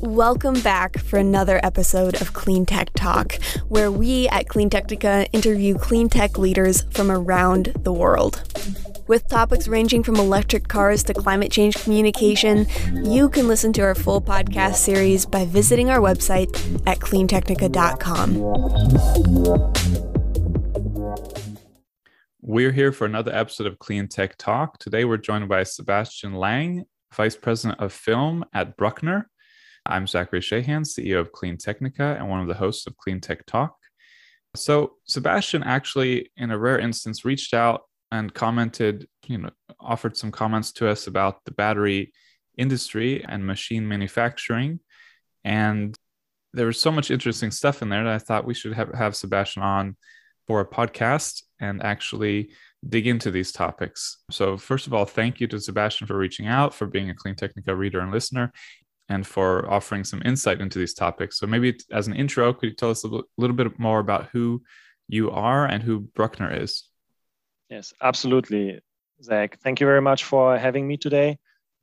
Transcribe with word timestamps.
Welcome 0.00 0.60
back 0.60 0.96
for 0.98 1.18
another 1.18 1.58
episode 1.64 2.20
of 2.20 2.32
Clean 2.32 2.64
Tech 2.64 2.90
Talk, 2.94 3.34
where 3.66 3.90
we 3.90 4.28
at 4.28 4.48
Clean 4.48 4.70
Technica 4.70 5.26
interview 5.32 5.76
clean 5.76 6.08
tech 6.08 6.38
leaders 6.38 6.82
from 6.92 7.10
around 7.10 7.72
the 7.82 7.92
world. 7.92 8.40
With 9.08 9.26
topics 9.26 9.66
ranging 9.66 10.04
from 10.04 10.14
electric 10.14 10.68
cars 10.68 11.02
to 11.04 11.14
climate 11.14 11.50
change 11.50 11.82
communication, 11.82 12.66
you 13.02 13.28
can 13.28 13.48
listen 13.48 13.72
to 13.72 13.82
our 13.82 13.96
full 13.96 14.20
podcast 14.20 14.76
series 14.76 15.26
by 15.26 15.46
visiting 15.46 15.90
our 15.90 15.98
website 15.98 16.48
at 16.86 17.00
cleantechnica.com. 17.00 18.36
We're 22.40 22.72
here 22.72 22.92
for 22.92 23.04
another 23.04 23.34
episode 23.34 23.66
of 23.66 23.80
Clean 23.80 24.06
Tech 24.06 24.36
Talk. 24.38 24.78
Today 24.78 25.04
we're 25.04 25.16
joined 25.16 25.48
by 25.48 25.64
Sebastian 25.64 26.34
Lang, 26.34 26.84
Vice 27.12 27.36
President 27.36 27.80
of 27.80 27.92
Film 27.92 28.44
at 28.54 28.76
Bruckner. 28.76 29.28
I'm 29.88 30.06
Zachary 30.06 30.40
Shahan, 30.40 30.82
CEO 30.82 31.18
of 31.18 31.32
Clean 31.32 31.56
Technica 31.56 32.16
and 32.18 32.28
one 32.28 32.40
of 32.40 32.46
the 32.46 32.54
hosts 32.54 32.86
of 32.86 32.96
Clean 32.98 33.20
Tech 33.20 33.46
Talk. 33.46 33.74
So, 34.54 34.94
Sebastian 35.04 35.62
actually, 35.62 36.30
in 36.36 36.50
a 36.50 36.58
rare 36.58 36.78
instance, 36.78 37.24
reached 37.24 37.54
out 37.54 37.82
and 38.12 38.32
commented, 38.32 39.08
you 39.26 39.38
know, 39.38 39.50
offered 39.80 40.16
some 40.16 40.30
comments 40.30 40.72
to 40.72 40.88
us 40.88 41.06
about 41.06 41.44
the 41.44 41.52
battery 41.52 42.12
industry 42.56 43.24
and 43.24 43.46
machine 43.46 43.86
manufacturing. 43.88 44.80
And 45.44 45.96
there 46.52 46.66
was 46.66 46.80
so 46.80 46.90
much 46.90 47.10
interesting 47.10 47.50
stuff 47.50 47.82
in 47.82 47.88
there 47.88 48.04
that 48.04 48.12
I 48.12 48.18
thought 48.18 48.46
we 48.46 48.54
should 48.54 48.74
have, 48.74 48.92
have 48.94 49.16
Sebastian 49.16 49.62
on 49.62 49.96
for 50.46 50.60
a 50.60 50.66
podcast 50.66 51.42
and 51.60 51.82
actually 51.82 52.50
dig 52.88 53.06
into 53.06 53.30
these 53.30 53.52
topics. 53.52 54.18
So, 54.30 54.56
first 54.56 54.86
of 54.86 54.94
all, 54.94 55.04
thank 55.04 55.40
you 55.40 55.46
to 55.48 55.60
Sebastian 55.60 56.06
for 56.06 56.16
reaching 56.16 56.46
out, 56.46 56.74
for 56.74 56.86
being 56.86 57.10
a 57.10 57.14
Clean 57.14 57.34
Technica 57.34 57.74
reader 57.74 58.00
and 58.00 58.12
listener, 58.12 58.52
and 59.08 59.26
for 59.26 59.68
offering 59.70 60.04
some 60.04 60.22
insight 60.24 60.60
into 60.60 60.78
these 60.78 60.94
topics. 60.94 61.38
So, 61.38 61.46
maybe 61.46 61.78
as 61.90 62.06
an 62.06 62.14
intro, 62.14 62.52
could 62.52 62.70
you 62.70 62.74
tell 62.74 62.90
us 62.90 63.04
a 63.04 63.22
little 63.36 63.56
bit 63.56 63.78
more 63.78 64.00
about 64.00 64.28
who 64.32 64.62
you 65.08 65.30
are 65.30 65.66
and 65.66 65.82
who 65.82 66.00
Bruckner 66.00 66.62
is? 66.62 66.84
Yes, 67.70 67.92
absolutely, 68.02 68.80
Zach. 69.22 69.58
Thank 69.60 69.80
you 69.80 69.86
very 69.86 70.02
much 70.02 70.24
for 70.24 70.58
having 70.58 70.86
me 70.86 70.96
today. 70.96 71.38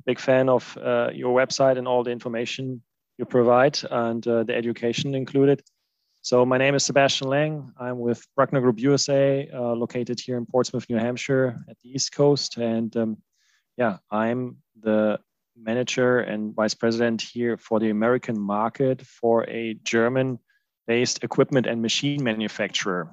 Big 0.05 0.19
fan 0.19 0.49
of 0.49 0.77
uh, 0.77 1.09
your 1.13 1.35
website 1.35 1.77
and 1.77 1.87
all 1.87 2.03
the 2.03 2.11
information 2.11 2.81
you 3.17 3.25
provide 3.25 3.79
and 3.89 4.27
uh, 4.27 4.43
the 4.43 4.55
education 4.55 5.15
included. 5.15 5.63
So, 6.21 6.45
my 6.45 6.57
name 6.57 6.73
is 6.73 6.83
Sebastian 6.83 7.27
Lang. 7.27 7.71
I'm 7.79 7.99
with 7.99 8.25
Bruckner 8.35 8.61
Group 8.61 8.79
USA, 8.79 9.47
uh, 9.53 9.73
located 9.73 10.19
here 10.19 10.37
in 10.37 10.45
Portsmouth, 10.45 10.89
New 10.89 10.97
Hampshire, 10.97 11.63
at 11.69 11.77
the 11.83 11.89
East 11.91 12.13
Coast. 12.13 12.57
And 12.57 12.95
um, 12.97 13.17
yeah, 13.77 13.97
I'm 14.09 14.57
the 14.81 15.19
manager 15.55 16.19
and 16.19 16.53
vice 16.53 16.73
president 16.73 17.21
here 17.21 17.57
for 17.57 17.79
the 17.79 17.89
American 17.89 18.39
market 18.39 19.01
for 19.01 19.43
a 19.49 19.75
German 19.83 20.39
based 20.87 21.23
equipment 21.23 21.65
and 21.65 21.81
machine 21.81 22.23
manufacturer. 22.23 23.09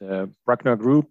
The 0.00 0.30
Bruckner 0.44 0.76
Group 0.76 1.08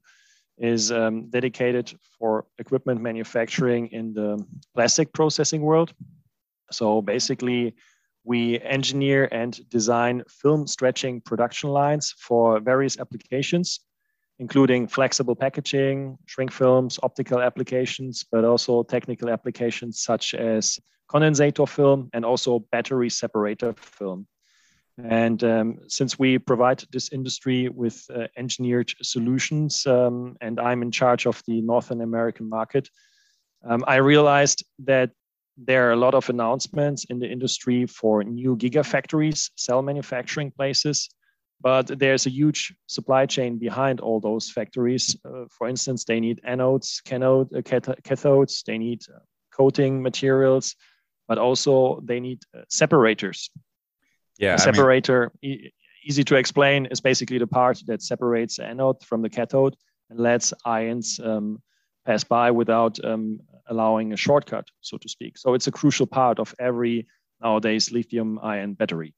is 0.58 0.92
um, 0.92 1.30
dedicated 1.30 1.94
for 2.20 2.46
equipment 2.60 3.02
manufacturing 3.02 3.88
in 3.88 4.14
the 4.14 4.46
plastic 4.76 5.12
processing 5.14 5.62
world. 5.62 5.94
So 6.72 7.02
basically, 7.02 7.76
we 8.24 8.60
engineer 8.60 9.28
and 9.32 9.58
design 9.70 10.24
film 10.30 10.68
stretching 10.68 11.22
production 11.22 11.72
lines 11.72 12.14
for 12.18 12.60
various 12.60 13.00
applications 13.00 13.80
including 14.42 14.88
flexible 14.88 15.36
packaging, 15.36 16.18
shrink 16.26 16.52
films, 16.52 17.00
optical 17.04 17.40
applications, 17.40 18.26
but 18.32 18.44
also 18.44 18.82
technical 18.82 19.30
applications 19.30 20.02
such 20.02 20.34
as 20.34 20.80
condensator 21.08 21.70
film 21.70 22.10
and 22.14 22.26
also 22.26 22.66
battery 22.72 23.10
separator 23.10 23.72
film. 23.78 24.26
And 24.98 25.44
um, 25.44 25.80
since 25.88 26.18
we 26.18 26.40
provide 26.40 26.84
this 26.92 27.14
industry 27.14 27.70
with 27.70 28.04
uh, 28.10 28.28
engineered 28.36 28.92
solutions, 29.04 29.86
um, 29.86 30.36
and 30.42 30.60
I'm 30.60 30.82
in 30.82 30.92
charge 30.92 31.28
of 31.28 31.42
the 31.46 31.62
Northern 31.62 32.02
American 32.02 32.50
market, 32.50 32.90
um, 33.64 33.84
I 33.88 33.98
realized 33.98 34.66
that 34.80 35.12
there 35.56 35.88
are 35.88 35.94
a 35.94 36.04
lot 36.06 36.16
of 36.16 36.30
announcements 36.30 37.06
in 37.06 37.20
the 37.20 37.30
industry 37.32 37.86
for 37.86 38.24
new 38.24 38.58
gigafactories, 38.58 39.52
cell 39.56 39.84
manufacturing 39.84 40.50
places, 40.50 41.10
but 41.62 41.88
there's 42.00 42.26
a 42.26 42.30
huge 42.30 42.74
supply 42.88 43.26
chain 43.26 43.58
behind 43.58 44.00
all 44.00 44.20
those 44.20 44.50
factories. 44.50 45.16
Uh, 45.24 45.46
for 45.50 45.70
instance, 45.70 46.04
they 46.06 46.20
need 46.20 46.42
anodes, 46.44 47.02
canode, 47.04 47.48
uh, 47.56 47.62
cathodes, 47.62 48.64
they 48.64 48.78
need 48.78 49.02
uh, 49.14 49.20
coating 49.52 50.02
materials, 50.02 50.76
but 51.28 51.38
also 51.38 52.02
they 52.04 52.20
need 52.20 52.40
uh, 52.56 52.62
separators. 52.70 53.50
Yeah, 54.38 54.56
a 54.56 54.58
separator, 54.58 55.32
I 55.44 55.48
mean... 55.48 55.60
e- 55.60 55.74
easy 56.04 56.24
to 56.24 56.36
explain, 56.36 56.88
is 56.88 57.02
basically 57.02 57.38
the 57.38 57.48
part 57.48 57.80
that 57.86 58.02
separates 58.02 58.60
anode 58.60 59.04
from 59.04 59.22
the 59.22 59.30
cathode 59.30 59.76
and 60.10 60.20
lets 60.20 60.54
ions 60.66 61.20
um, 61.24 61.62
pass 62.06 62.24
by 62.24 62.50
without 62.50 62.98
um, 63.06 63.40
allowing 63.68 64.14
a 64.14 64.18
shortcut, 64.18 64.68
so 64.82 64.98
to 64.98 65.08
speak. 65.08 65.38
So 65.38 65.54
it's 65.54 65.68
a 65.68 65.72
crucial 65.72 66.08
part 66.08 66.40
of 66.40 66.56
every 66.58 67.08
nowadays 67.40 67.92
lithium 67.92 68.40
ion 68.42 68.74
battery. 68.74 69.14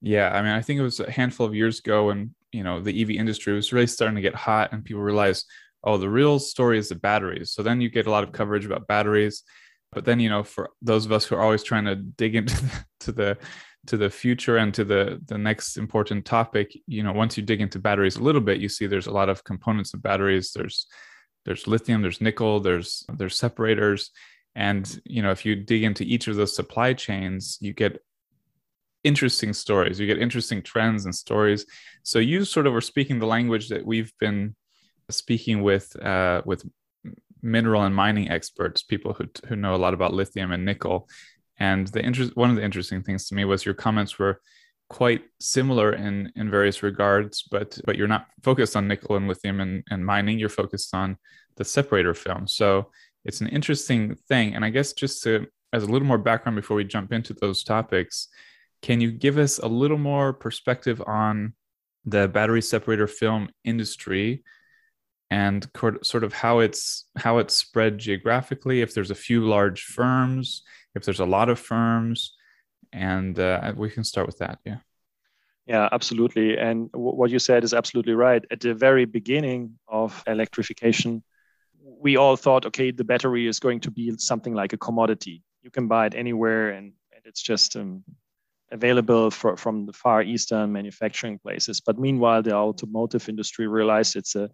Yeah, 0.00 0.30
I 0.30 0.42
mean, 0.42 0.52
I 0.52 0.60
think 0.62 0.78
it 0.78 0.82
was 0.82 1.00
a 1.00 1.10
handful 1.10 1.46
of 1.46 1.54
years 1.54 1.78
ago 1.78 2.06
when 2.06 2.34
you 2.52 2.62
know 2.62 2.80
the 2.80 3.02
EV 3.02 3.10
industry 3.10 3.54
was 3.54 3.72
really 3.72 3.86
starting 3.86 4.16
to 4.16 4.22
get 4.22 4.34
hot, 4.34 4.72
and 4.72 4.84
people 4.84 5.02
realized, 5.02 5.46
oh, 5.84 5.96
the 5.96 6.10
real 6.10 6.38
story 6.38 6.78
is 6.78 6.88
the 6.88 6.94
batteries. 6.94 7.52
So 7.52 7.62
then 7.62 7.80
you 7.80 7.88
get 7.88 8.06
a 8.06 8.10
lot 8.10 8.24
of 8.24 8.32
coverage 8.32 8.66
about 8.66 8.86
batteries, 8.86 9.42
but 9.92 10.04
then 10.04 10.20
you 10.20 10.28
know, 10.28 10.42
for 10.42 10.70
those 10.82 11.06
of 11.06 11.12
us 11.12 11.24
who 11.24 11.36
are 11.36 11.42
always 11.42 11.62
trying 11.62 11.86
to 11.86 11.96
dig 11.96 12.36
into 12.36 12.54
the, 12.64 12.84
to 13.00 13.12
the 13.12 13.38
to 13.86 13.96
the 13.96 14.10
future 14.10 14.56
and 14.58 14.74
to 14.74 14.84
the 14.84 15.20
the 15.26 15.38
next 15.38 15.76
important 15.76 16.24
topic, 16.24 16.76
you 16.86 17.02
know, 17.02 17.12
once 17.12 17.36
you 17.36 17.42
dig 17.42 17.60
into 17.60 17.78
batteries 17.78 18.16
a 18.16 18.22
little 18.22 18.40
bit, 18.40 18.60
you 18.60 18.68
see 18.68 18.86
there's 18.86 19.06
a 19.06 19.12
lot 19.12 19.28
of 19.28 19.44
components 19.44 19.94
of 19.94 20.02
batteries. 20.02 20.52
There's 20.52 20.86
there's 21.44 21.66
lithium, 21.66 22.02
there's 22.02 22.20
nickel, 22.20 22.60
there's 22.60 23.04
there's 23.16 23.38
separators, 23.38 24.10
and 24.54 25.00
you 25.04 25.22
know, 25.22 25.30
if 25.30 25.46
you 25.46 25.56
dig 25.56 25.84
into 25.84 26.04
each 26.04 26.28
of 26.28 26.36
those 26.36 26.54
supply 26.54 26.92
chains, 26.92 27.58
you 27.60 27.72
get 27.72 28.02
interesting 29.06 29.52
stories. 29.52 30.00
You 30.00 30.06
get 30.06 30.18
interesting 30.18 30.62
trends 30.62 31.04
and 31.04 31.14
stories. 31.14 31.64
So 32.02 32.18
you 32.18 32.44
sort 32.44 32.66
of 32.66 32.74
are 32.74 32.80
speaking 32.80 33.18
the 33.18 33.26
language 33.26 33.68
that 33.68 33.86
we've 33.86 34.12
been 34.18 34.56
speaking 35.10 35.62
with 35.62 35.94
uh, 36.02 36.42
with 36.44 36.68
mineral 37.40 37.82
and 37.82 37.94
mining 37.94 38.28
experts 38.28 38.82
people 38.82 39.12
who, 39.12 39.24
who 39.46 39.54
know 39.54 39.74
a 39.74 39.82
lot 39.84 39.94
about 39.94 40.12
lithium 40.12 40.50
and 40.50 40.64
nickel. 40.64 41.08
And 41.58 41.86
the 41.86 42.04
interest 42.04 42.36
one 42.36 42.50
of 42.50 42.56
the 42.56 42.64
interesting 42.64 43.02
things 43.02 43.28
to 43.28 43.34
me 43.36 43.44
was 43.44 43.64
your 43.64 43.74
comments 43.74 44.18
were 44.18 44.40
quite 44.88 45.22
similar 45.40 45.92
in 45.92 46.32
in 46.36 46.48
various 46.48 46.80
regards 46.80 47.42
but 47.50 47.76
but 47.86 47.96
you're 47.96 48.06
not 48.06 48.28
focused 48.44 48.76
on 48.76 48.86
nickel 48.86 49.16
and 49.16 49.28
lithium 49.28 49.60
and, 49.60 49.84
and 49.90 50.04
mining. 50.04 50.38
You're 50.38 50.48
focused 50.48 50.94
on 50.94 51.16
the 51.56 51.64
separator 51.64 52.14
film. 52.14 52.48
So 52.48 52.90
it's 53.24 53.40
an 53.40 53.48
interesting 53.48 54.16
thing. 54.28 54.54
And 54.54 54.64
i 54.64 54.70
guess 54.70 54.92
just 54.92 55.22
to 55.22 55.46
as 55.72 55.84
a 55.84 55.86
little 55.86 56.08
more 56.08 56.18
background 56.18 56.56
before 56.56 56.76
we 56.76 56.84
jump 56.84 57.12
into 57.12 57.34
those 57.34 57.62
topics 57.62 58.28
can 58.86 59.00
you 59.00 59.10
give 59.10 59.36
us 59.36 59.58
a 59.58 59.66
little 59.66 59.98
more 59.98 60.32
perspective 60.32 61.02
on 61.04 61.54
the 62.04 62.28
battery 62.28 62.62
separator 62.62 63.08
film 63.08 63.48
industry 63.64 64.44
and 65.28 65.68
sort 66.04 66.22
of 66.22 66.32
how 66.32 66.60
it's 66.60 67.06
how 67.16 67.38
it's 67.38 67.52
spread 67.52 67.98
geographically? 67.98 68.82
If 68.82 68.94
there's 68.94 69.10
a 69.10 69.22
few 69.28 69.44
large 69.44 69.82
firms, 69.82 70.62
if 70.94 71.04
there's 71.04 71.18
a 71.18 71.26
lot 71.26 71.48
of 71.48 71.58
firms, 71.58 72.36
and 72.92 73.36
uh, 73.40 73.72
we 73.76 73.90
can 73.90 74.04
start 74.04 74.28
with 74.28 74.38
that. 74.38 74.60
Yeah. 74.64 74.78
Yeah, 75.66 75.88
absolutely. 75.90 76.56
And 76.56 76.88
what 76.92 77.30
you 77.30 77.40
said 77.40 77.64
is 77.64 77.74
absolutely 77.74 78.14
right. 78.14 78.44
At 78.52 78.60
the 78.60 78.72
very 78.72 79.04
beginning 79.04 79.80
of 79.88 80.22
electrification, 80.28 81.24
we 81.82 82.16
all 82.16 82.36
thought, 82.36 82.66
okay, 82.66 82.92
the 82.92 83.02
battery 83.02 83.48
is 83.48 83.58
going 83.58 83.80
to 83.80 83.90
be 83.90 84.14
something 84.18 84.54
like 84.54 84.74
a 84.74 84.78
commodity. 84.78 85.42
You 85.64 85.72
can 85.72 85.88
buy 85.88 86.06
it 86.06 86.14
anywhere, 86.14 86.70
and, 86.70 86.92
and 87.12 87.22
it's 87.24 87.42
just 87.42 87.74
um, 87.74 88.04
available 88.72 89.30
for, 89.30 89.56
from 89.56 89.86
the 89.86 89.92
far 89.92 90.22
eastern 90.22 90.72
manufacturing 90.72 91.38
places. 91.38 91.80
But 91.80 91.98
meanwhile, 91.98 92.42
the 92.42 92.54
automotive 92.54 93.28
industry 93.28 93.66
realized 93.66 94.16
it's 94.16 94.34
a 94.34 94.50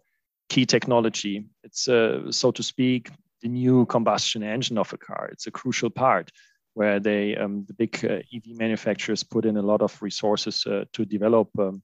key 0.49 0.65
technology. 0.65 1.45
It's, 1.63 1.87
a, 1.87 2.31
so 2.31 2.51
to 2.51 2.63
speak, 2.63 3.09
the 3.41 3.49
new 3.49 3.85
combustion 3.87 4.43
engine 4.43 4.77
of 4.77 4.93
a 4.93 4.97
car. 4.97 5.29
It's 5.31 5.47
a 5.47 5.51
crucial 5.51 5.89
part 5.89 6.31
where 6.75 6.99
they, 6.99 7.35
um, 7.35 7.65
the 7.67 7.73
big 7.73 8.03
uh, 8.03 8.21
EV 8.33 8.57
manufacturers, 8.57 9.23
put 9.23 9.45
in 9.45 9.57
a 9.57 9.61
lot 9.61 9.81
of 9.81 10.01
resources 10.01 10.65
uh, 10.65 10.85
to 10.93 11.05
develop 11.05 11.49
um, 11.59 11.83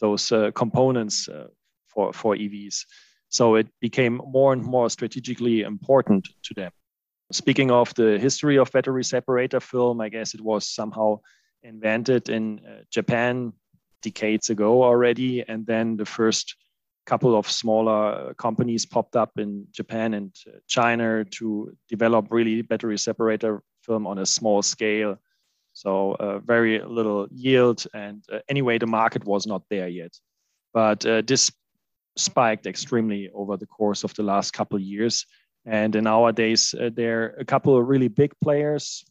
those 0.00 0.30
uh, 0.32 0.50
components 0.52 1.28
uh, 1.28 1.46
for, 1.86 2.12
for 2.12 2.34
EVs. 2.34 2.84
So 3.28 3.54
it 3.56 3.68
became 3.80 4.20
more 4.26 4.52
and 4.52 4.62
more 4.62 4.90
strategically 4.90 5.62
important 5.62 6.28
to 6.44 6.54
them. 6.54 6.70
Speaking 7.32 7.70
of 7.70 7.92
the 7.94 8.18
history 8.18 8.56
of 8.56 8.70
battery 8.70 9.02
separator 9.04 9.60
film, 9.60 10.00
I 10.00 10.08
guess 10.08 10.34
it 10.34 10.40
was 10.40 10.68
somehow 10.68 11.20
invented 11.66 12.28
in 12.28 12.60
uh, 12.60 12.82
Japan 12.90 13.52
decades 14.02 14.50
ago 14.50 14.82
already. 14.82 15.44
And 15.46 15.66
then 15.66 15.96
the 15.96 16.06
first 16.06 16.56
couple 17.06 17.36
of 17.36 17.50
smaller 17.50 18.34
companies 18.34 18.86
popped 18.86 19.16
up 19.16 19.38
in 19.38 19.66
Japan 19.70 20.14
and 20.14 20.34
uh, 20.46 20.58
China 20.66 21.24
to 21.24 21.76
develop 21.88 22.28
really 22.30 22.62
battery 22.62 22.98
separator 22.98 23.62
film 23.82 24.06
on 24.06 24.18
a 24.18 24.26
small 24.26 24.62
scale. 24.62 25.16
So 25.72 26.16
uh, 26.18 26.38
very 26.38 26.80
little 26.82 27.28
yield, 27.30 27.86
and 27.92 28.24
uh, 28.32 28.38
anyway, 28.48 28.78
the 28.78 28.86
market 28.86 29.24
was 29.26 29.46
not 29.46 29.62
there 29.68 29.88
yet. 29.88 30.18
But 30.72 31.04
uh, 31.04 31.22
this 31.26 31.52
spiked 32.16 32.66
extremely 32.66 33.30
over 33.34 33.58
the 33.58 33.66
course 33.66 34.02
of 34.02 34.14
the 34.14 34.22
last 34.22 34.52
couple 34.52 34.76
of 34.76 34.82
years. 34.82 35.26
And 35.66 35.94
nowadays, 36.02 36.74
uh, 36.74 36.90
there 36.94 37.22
are 37.22 37.36
a 37.40 37.44
couple 37.44 37.76
of 37.76 37.86
really 37.86 38.08
big 38.08 38.32
players 38.42 39.04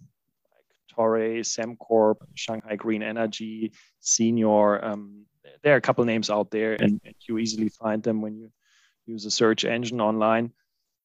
like 0.98 1.08
Toray, 1.08 1.40
SEMCORP, 1.40 2.16
Shanghai 2.36 2.76
Green 2.76 3.04
Energy, 3.04 3.72
Senior. 4.00 4.84
Um, 4.84 5.26
there 5.64 5.74
are 5.74 5.78
a 5.78 5.82
couple 5.82 6.06
names 6.06 6.30
out 6.30 6.52
there, 6.52 6.74
and, 6.74 7.00
and, 7.06 7.16
you 7.28 7.38
easily 7.38 7.70
find 7.70 8.04
them 8.04 8.22
when 8.22 8.36
you 8.36 8.52
use 9.06 9.26
a 9.26 9.32
search 9.32 9.66
engine 9.66 10.02
online. 10.02 10.52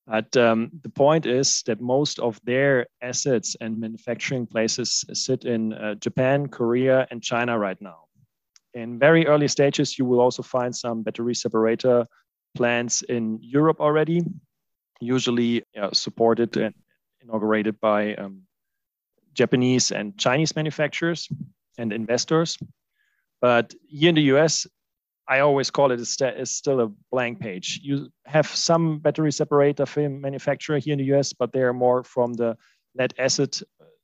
But 0.06 0.36
um, 0.36 0.70
the 0.82 0.88
point 0.88 1.26
is 1.26 1.62
that 1.66 1.80
most 1.80 2.18
of 2.18 2.40
their 2.44 2.86
assets 3.02 3.56
and 3.60 3.78
manufacturing 3.78 4.46
places 4.46 5.04
sit 5.12 5.44
in 5.44 5.72
uh, 5.72 5.94
Japan, 5.94 6.48
Korea, 6.48 7.06
and 7.10 7.22
China 7.22 7.58
right 7.58 7.80
now. 7.80 8.06
In 8.74 8.98
very 8.98 9.26
early 9.26 9.48
stages, 9.48 9.98
you 9.98 10.04
will 10.04 10.20
also 10.20 10.42
find 10.42 10.74
some 10.74 11.02
battery 11.02 11.34
separator 11.34 12.06
plants 12.54 13.02
in 13.02 13.38
Europe 13.42 13.80
already, 13.80 14.22
usually 15.00 15.62
uh, 15.80 15.90
supported 15.92 16.56
and 16.56 16.74
inaugurated 17.22 17.78
by 17.80 18.14
um, 18.14 18.42
Japanese 19.34 19.90
and 19.90 20.16
Chinese 20.18 20.56
manufacturers 20.56 21.28
and 21.78 21.92
investors. 21.92 22.58
But 23.40 23.74
here 23.88 24.10
in 24.10 24.14
the 24.14 24.34
US, 24.34 24.66
I 25.28 25.40
always 25.40 25.70
call 25.70 25.92
it 25.92 26.00
a 26.00 26.46
still 26.46 26.80
a 26.80 26.88
blank 27.12 27.40
page. 27.40 27.80
You 27.82 28.08
have 28.26 28.46
some 28.46 28.98
battery 28.98 29.32
separator 29.32 29.86
film 29.86 30.20
manufacturer 30.20 30.78
here 30.78 30.92
in 30.92 30.98
the 30.98 31.14
US, 31.14 31.32
but 31.32 31.52
they 31.52 31.62
are 31.62 31.72
more 31.72 32.02
from 32.02 32.32
the 32.34 32.56
lead 32.96 33.14
acid 33.18 33.56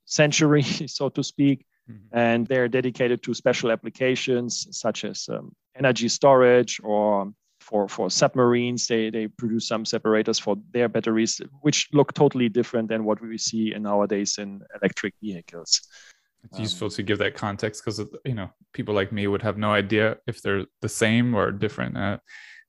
century, 0.05 0.62
so 0.87 1.08
to 1.08 1.25
speak. 1.25 1.67
Mm-hmm. 1.90 2.19
And 2.19 2.46
they're 2.46 2.69
dedicated 2.69 3.23
to 3.25 3.34
special 3.34 3.70
applications 3.70 4.69
such 4.70 5.05
as 5.05 5.28
um, 5.28 5.52
energy 5.76 6.08
storage 6.08 6.81
or 6.82 7.32
for, 7.66 7.88
for 7.88 8.10
submarines. 8.10 8.86
They, 8.86 9.10
they 9.10 9.26
produce 9.26 9.66
some 9.68 9.84
separators 9.84 10.38
for 10.38 10.56
their 10.72 10.88
batteries, 10.88 11.40
which 11.62 11.88
look 11.92 12.14
totally 12.14 12.48
different 12.48 12.88
than 12.88 13.04
what 13.04 13.20
we 13.20 13.38
see 13.38 13.74
in 13.74 13.82
nowadays 13.82 14.38
in 14.38 14.62
electric 14.80 15.14
vehicles 15.20 15.80
it's 16.46 16.58
um, 16.58 16.62
useful 16.62 16.90
to 16.90 17.02
give 17.02 17.18
that 17.18 17.34
context 17.34 17.84
because 17.84 17.98
you 18.24 18.34
know 18.34 18.50
people 18.72 18.94
like 18.94 19.12
me 19.12 19.26
would 19.26 19.42
have 19.42 19.58
no 19.58 19.72
idea 19.72 20.16
if 20.26 20.42
they're 20.42 20.64
the 20.80 20.88
same 20.88 21.34
or 21.34 21.50
different 21.50 21.96
uh, 21.96 22.18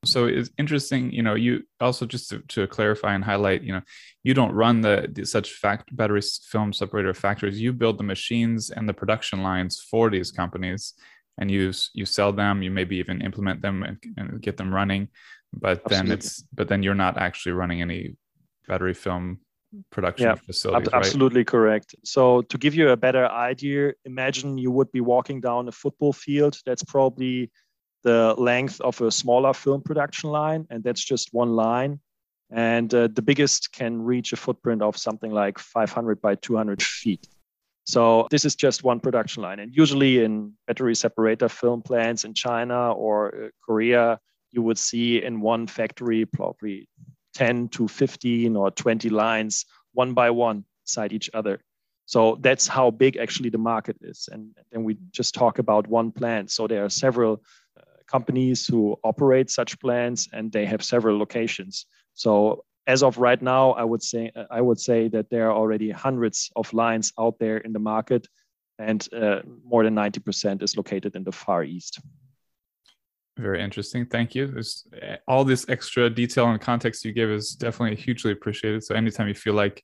so 0.05 0.25
it's 0.25 0.49
interesting 0.57 1.11
you 1.11 1.21
know 1.21 1.35
you 1.35 1.63
also 1.79 2.05
just 2.05 2.29
to, 2.29 2.39
to, 2.47 2.67
clarify 2.67 3.13
and 3.13 3.23
highlight 3.23 3.63
you 3.63 3.73
know 3.73 3.81
you 4.23 4.33
don't 4.33 4.53
run 4.53 4.81
the, 4.81 5.07
the, 5.11 5.25
such 5.25 5.53
fact 5.53 5.95
battery 5.95 6.21
film 6.49 6.71
separator 6.71 7.13
factories 7.13 7.59
you 7.59 7.73
build 7.73 7.97
the 7.97 8.03
machines 8.03 8.69
and 8.69 8.87
the 8.87 8.93
production 8.93 9.43
lines 9.43 9.85
for 9.89 10.09
these 10.09 10.31
companies 10.31 10.93
and 11.37 11.51
you 11.51 11.71
you 11.93 12.05
sell 12.05 12.31
them 12.31 12.61
you 12.61 12.71
maybe 12.71 12.97
even 12.97 13.21
implement 13.21 13.61
them 13.61 13.83
and, 13.83 13.97
and 14.17 14.41
get 14.41 14.57
them 14.57 14.73
running 14.73 15.07
but 15.53 15.81
Absolutely. 15.85 16.09
then 16.09 16.17
it's 16.17 16.43
but 16.53 16.67
then 16.67 16.83
you're 16.83 16.95
not 16.95 17.17
actually 17.17 17.51
running 17.51 17.81
any 17.81 18.15
battery 18.67 18.93
film 18.93 19.39
production 19.89 20.27
yeah, 20.27 20.35
facilities. 20.35 20.87
Ab- 20.87 20.93
absolutely 20.95 21.41
right? 21.41 21.47
correct. 21.47 21.95
So 22.03 22.41
to 22.43 22.57
give 22.57 22.75
you 22.75 22.89
a 22.89 22.97
better 22.97 23.27
idea, 23.27 23.93
imagine 24.05 24.57
you 24.57 24.71
would 24.71 24.91
be 24.91 25.01
walking 25.01 25.41
down 25.41 25.67
a 25.67 25.71
football 25.71 26.13
field. 26.13 26.57
That's 26.65 26.83
probably 26.83 27.51
the 28.03 28.35
length 28.37 28.79
of 28.81 29.01
a 29.01 29.11
smaller 29.11 29.53
film 29.53 29.81
production 29.81 30.29
line, 30.29 30.67
and 30.69 30.83
that's 30.83 31.03
just 31.03 31.33
one 31.33 31.55
line. 31.55 31.99
And 32.49 32.93
uh, 32.93 33.09
the 33.11 33.21
biggest 33.21 33.73
can 33.73 34.01
reach 34.01 34.31
a 34.31 34.37
footprint 34.37 34.81
of 34.81 34.97
something 34.97 35.31
like 35.31 35.59
500 35.59 36.21
by 36.21 36.35
200 36.35 36.81
feet. 36.81 37.27
So 37.87 38.27
this 38.29 38.43
is 38.43 38.55
just 38.55 38.83
one 38.83 38.99
production 38.99 39.43
line. 39.43 39.59
And 39.59 39.73
usually 39.73 40.23
in 40.23 40.53
battery 40.67 40.93
separator 40.93 41.47
film 41.47 41.81
plants 41.81 42.25
in 42.25 42.33
China 42.33 42.91
or 42.91 43.33
uh, 43.33 43.47
Korea, 43.65 44.19
you 44.51 44.61
would 44.61 44.77
see 44.77 45.23
in 45.23 45.39
one 45.39 45.67
factory 45.67 46.25
probably 46.25 46.89
10 47.35 47.69
to 47.69 47.87
15 47.87 48.57
or 48.57 48.71
20 48.71 49.09
lines 49.09 49.65
one 49.93 50.13
by 50.13 50.29
one 50.29 50.65
side 50.83 51.13
each 51.13 51.29
other. 51.33 51.61
So 52.05 52.37
that's 52.41 52.67
how 52.67 52.91
big 52.91 53.17
actually 53.17 53.49
the 53.49 53.57
market 53.57 53.97
is. 54.01 54.27
And 54.31 54.51
then 54.71 54.83
we 54.83 54.97
just 55.11 55.33
talk 55.33 55.59
about 55.59 55.87
one 55.87 56.11
plant. 56.11 56.51
So 56.51 56.67
there 56.67 56.83
are 56.83 56.89
several 56.89 57.41
uh, 57.77 57.83
companies 58.05 58.67
who 58.67 58.97
operate 59.03 59.49
such 59.49 59.79
plants 59.79 60.27
and 60.33 60.51
they 60.51 60.65
have 60.65 60.83
several 60.83 61.17
locations. 61.17 61.85
So 62.15 62.65
as 62.87 63.03
of 63.03 63.17
right 63.17 63.41
now, 63.41 63.71
I 63.71 63.83
would 63.83 64.01
say 64.01 64.31
I 64.49 64.61
would 64.61 64.79
say 64.79 65.09
that 65.09 65.29
there 65.29 65.49
are 65.49 65.55
already 65.55 65.91
hundreds 65.91 66.49
of 66.55 66.73
lines 66.73 67.11
out 67.19 67.37
there 67.37 67.57
in 67.57 67.73
the 67.73 67.79
market, 67.79 68.27
and 68.79 69.05
uh, 69.13 69.41
more 69.63 69.83
than 69.83 69.93
90% 69.93 70.63
is 70.63 70.77
located 70.77 71.15
in 71.15 71.23
the 71.23 71.31
Far 71.31 71.63
East. 71.63 71.99
Very 73.37 73.61
interesting. 73.61 74.05
Thank 74.05 74.33
you. 74.33 74.47
There's 74.47 74.87
all 75.27 75.43
this 75.43 75.67
extra 75.69 76.09
detail 76.09 76.49
and 76.49 76.59
context 76.59 77.05
you 77.05 77.11
give 77.11 77.29
is 77.29 77.51
definitely 77.51 77.95
hugely 77.95 78.31
appreciated. 78.31 78.83
So 78.83 78.95
anytime 78.95 79.27
you 79.27 79.35
feel 79.35 79.53
like 79.53 79.83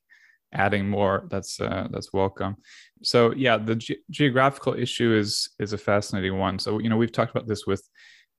adding 0.52 0.88
more, 0.88 1.26
that's 1.30 1.60
uh, 1.60 1.86
that's 1.90 2.12
welcome. 2.12 2.56
So 3.02 3.32
yeah, 3.34 3.58
the 3.58 3.76
ge- 3.76 4.02
geographical 4.10 4.74
issue 4.74 5.14
is 5.14 5.50
is 5.60 5.72
a 5.72 5.78
fascinating 5.78 6.38
one. 6.38 6.58
So 6.58 6.78
you 6.78 6.88
know 6.88 6.96
we've 6.96 7.12
talked 7.12 7.30
about 7.36 7.46
this 7.46 7.66
with 7.66 7.86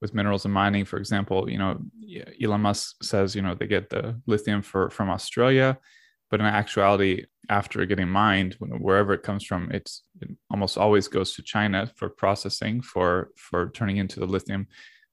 with 0.02 0.14
minerals 0.14 0.46
and 0.46 0.54
mining, 0.54 0.86
for 0.86 0.98
example. 0.98 1.50
You 1.50 1.58
know, 1.58 1.80
Elon 2.42 2.62
Musk 2.62 3.04
says 3.04 3.36
you 3.36 3.42
know 3.42 3.56
they 3.56 3.68
get 3.68 3.90
the 3.90 4.20
lithium 4.26 4.62
for 4.62 4.90
from 4.90 5.10
Australia, 5.10 5.78
but 6.30 6.40
in 6.40 6.46
actuality, 6.46 7.26
after 7.50 7.86
getting 7.86 8.10
mined, 8.10 8.56
wherever 8.60 9.14
it 9.14 9.24
comes 9.24 9.44
from, 9.44 9.72
it's 9.72 10.04
it 10.22 10.30
almost 10.50 10.78
always 10.78 11.08
goes 11.08 11.34
to 11.36 11.44
China 11.44 11.92
for 11.96 12.10
processing 12.10 12.82
for 12.82 13.30
for 13.38 13.70
turning 13.72 13.98
into 13.98 14.20
the 14.20 14.28
lithium 14.28 14.68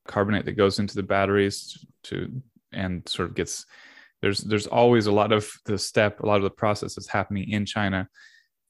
carbonate 0.07 0.45
that 0.45 0.53
goes 0.53 0.79
into 0.79 0.95
the 0.95 1.03
batteries 1.03 1.85
to 2.05 2.43
and 2.73 3.09
sort 3.09 3.29
of 3.29 3.35
gets 3.35 3.67
there's 4.21 4.41
there's 4.41 4.67
always 4.67 5.07
a 5.07 5.13
lot 5.13 5.33
of 5.33 5.49
the 5.67 5.79
step 5.79 6.21
a 6.21 6.27
lot 6.27 6.37
of 6.37 6.43
the 6.43 6.51
process 6.51 6.95
that's 6.95 7.09
happening 7.09 7.51
in 7.51 7.67
china 7.67 8.09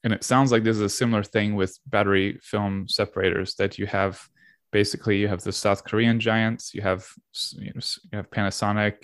and 0.03 0.13
it 0.13 0.23
sounds 0.23 0.51
like 0.51 0.63
this 0.63 0.75
is 0.75 0.81
a 0.81 0.89
similar 0.89 1.23
thing 1.23 1.55
with 1.55 1.79
battery 1.87 2.37
film 2.41 2.87
separators 2.87 3.55
that 3.55 3.77
you 3.77 3.85
have 3.85 4.27
basically 4.73 5.17
you 5.17 5.27
have 5.29 5.41
the 5.43 5.51
south 5.53 5.85
korean 5.85 6.19
giants 6.19 6.73
you 6.73 6.81
have 6.81 7.07
you, 7.53 7.71
know, 7.73 7.81
you 8.11 8.17
have 8.17 8.29
panasonic 8.29 8.95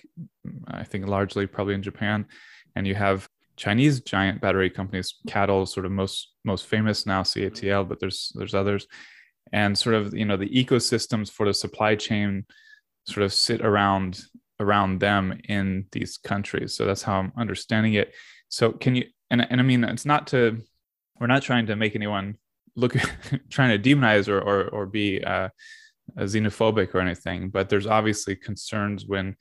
i 0.68 0.83
think 0.83 1.07
largely 1.07 1.48
probably 1.48 1.75
in 1.75 1.81
japan 1.81 2.25
and 2.75 2.86
you 2.86 2.95
have 2.95 3.30
chinese 3.60 4.00
giant 4.00 4.39
battery 4.42 4.69
companies 4.69 5.16
CATL 5.27 5.68
sort 5.68 5.86
of 5.86 5.91
most 5.91 6.32
most 6.46 6.65
famous 6.65 7.05
now 7.05 7.22
catl 7.22 7.88
but 7.88 8.00
there's 8.00 8.32
there's 8.36 8.55
others. 8.55 8.88
And 9.51 9.77
sort 9.77 9.96
of 9.96 10.13
you 10.13 10.25
know 10.25 10.38
the 10.38 10.50
ecosystems 10.50 11.32
for 11.32 11.46
the 11.46 11.53
supply 11.53 11.96
chain 11.96 12.46
sort 13.05 13.24
of 13.24 13.34
sit 13.34 13.62
around 13.62 14.22
around 14.60 15.00
them 15.00 15.39
in 15.50 15.86
these 15.91 16.17
countries. 16.17 16.75
So 16.75 16.86
that's 16.86 17.01
how 17.01 17.20
i'm 17.20 17.34
understanding 17.38 17.96
it. 17.96 18.13
So 18.50 18.72
can 18.72 18.96
you 18.96 19.05
and, 19.32 19.46
and 19.50 19.60
i 19.60 19.63
mean 19.63 19.84
it's 19.84 20.05
not 20.05 20.27
to 20.27 20.62
we're 21.20 21.27
not 21.27 21.43
trying 21.43 21.65
to 21.67 21.75
make 21.75 21.96
anyone 21.96 22.38
look 22.79 22.93
trying 23.50 23.69
to 23.69 23.89
demonize 23.89 24.27
or 24.27 24.39
or, 24.39 24.67
or 24.69 24.86
be 24.86 25.24
uh, 25.24 25.50
xenophobic 26.17 26.93
or 26.95 27.00
anything 27.00 27.50
but 27.50 27.69
there's 27.69 27.88
obviously 27.88 28.36
concerns 28.36 29.05
when 29.05 29.36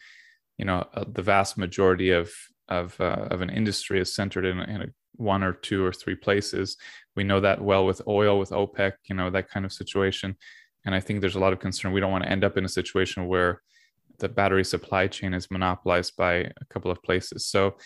you 0.59 0.65
know 0.65 0.87
uh, 0.95 1.05
the 1.13 1.23
vast 1.23 1.57
majority 1.57 2.11
of 2.11 2.31
of 2.69 3.01
uh, 3.01 3.29
of 3.31 3.41
an 3.41 3.51
industry 3.51 3.99
is 4.01 4.15
centered 4.15 4.45
in, 4.45 4.59
in 4.59 4.83
a, 4.83 4.87
one 5.17 5.43
or 5.43 5.53
two 5.53 5.85
or 5.85 5.93
three 5.93 6.15
places 6.15 6.77
we 7.19 7.25
know 7.25 7.41
that 7.41 7.61
well 7.61 7.85
with 7.85 8.01
oil, 8.07 8.39
with 8.39 8.51
OPEC, 8.51 8.93
you 9.09 9.17
know, 9.17 9.29
that 9.29 9.51
kind 9.51 9.67
of 9.67 9.73
situation. 9.73 10.37
And 10.87 10.95
I 10.95 11.01
think 11.01 11.21
there's 11.21 11.35
a 11.35 11.41
lot 11.41 11.53
of 11.53 11.59
concern. 11.59 11.93
We 11.93 12.01
don't 12.01 12.13
want 12.13 12.23
to 12.23 12.31
end 12.31 12.45
up 12.45 12.57
in 12.57 12.65
a 12.65 12.69
situation 12.81 13.27
where 13.27 13.61
the 14.21 14.29
battery 14.29 14.65
supply 14.65 15.09
chain 15.09 15.35
is 15.35 15.51
monopolized 15.51 16.17
by 16.17 16.35
a 16.35 16.65
couple 16.71 16.93
of 16.93 17.03
places. 17.03 17.45
So, 17.45 17.77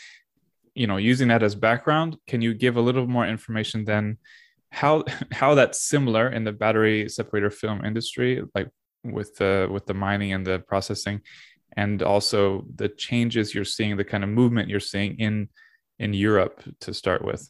you 0.75 0.87
know, 0.87 0.99
using 0.99 1.29
that 1.29 1.43
as 1.43 1.55
background, 1.55 2.19
can 2.27 2.43
you 2.43 2.53
give 2.53 2.77
a 2.77 2.83
little 2.83 3.07
more 3.07 3.27
information 3.27 3.87
then 3.87 4.19
how 4.73 5.05
how 5.33 5.55
that's 5.55 5.81
similar 5.81 6.29
in 6.29 6.45
the 6.45 6.53
battery 6.53 7.09
separator 7.09 7.51
film 7.51 7.85
industry, 7.85 8.43
like 8.55 8.69
with 9.05 9.37
the 9.37 9.69
with 9.71 9.87
the 9.87 9.95
mining 9.95 10.33
and 10.33 10.47
the 10.47 10.59
processing, 10.59 11.21
and 11.77 12.03
also 12.03 12.65
the 12.75 12.89
changes 12.89 13.55
you're 13.55 13.65
seeing, 13.65 13.97
the 13.97 14.05
kind 14.05 14.25
of 14.25 14.31
movement 14.31 14.69
you're 14.69 14.81
seeing 14.81 15.19
in 15.21 15.49
in 15.99 16.13
Europe 16.13 16.63
to 16.81 16.93
start 16.93 17.25
with? 17.25 17.49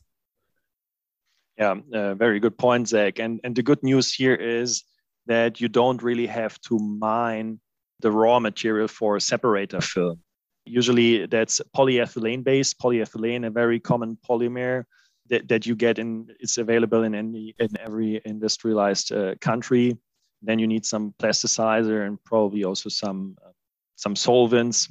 Yeah, 1.58 1.76
uh, 1.94 2.14
very 2.14 2.40
good 2.40 2.56
point, 2.58 2.88
Zach. 2.88 3.18
And, 3.18 3.40
and 3.44 3.54
the 3.54 3.62
good 3.62 3.82
news 3.82 4.12
here 4.12 4.34
is 4.34 4.84
that 5.26 5.60
you 5.60 5.68
don't 5.68 6.02
really 6.02 6.26
have 6.26 6.60
to 6.62 6.78
mine 6.78 7.60
the 8.00 8.10
raw 8.10 8.40
material 8.40 8.88
for 8.88 9.16
a 9.16 9.20
separator 9.20 9.80
film. 9.80 10.20
Usually 10.64 11.26
that's 11.26 11.60
polyethylene 11.76 12.42
based, 12.42 12.80
polyethylene, 12.80 13.46
a 13.46 13.50
very 13.50 13.80
common 13.80 14.18
polymer 14.28 14.84
that, 15.28 15.48
that 15.48 15.66
you 15.66 15.74
get 15.74 15.98
in, 15.98 16.28
it's 16.40 16.58
available 16.58 17.04
in, 17.04 17.14
any, 17.14 17.54
in 17.58 17.68
every 17.80 18.20
industrialized 18.24 19.12
uh, 19.12 19.34
country. 19.40 19.96
Then 20.42 20.58
you 20.58 20.66
need 20.66 20.84
some 20.84 21.14
plasticizer 21.18 22.06
and 22.06 22.22
probably 22.24 22.64
also 22.64 22.88
some, 22.88 23.36
uh, 23.44 23.50
some 23.96 24.16
solvents. 24.16 24.88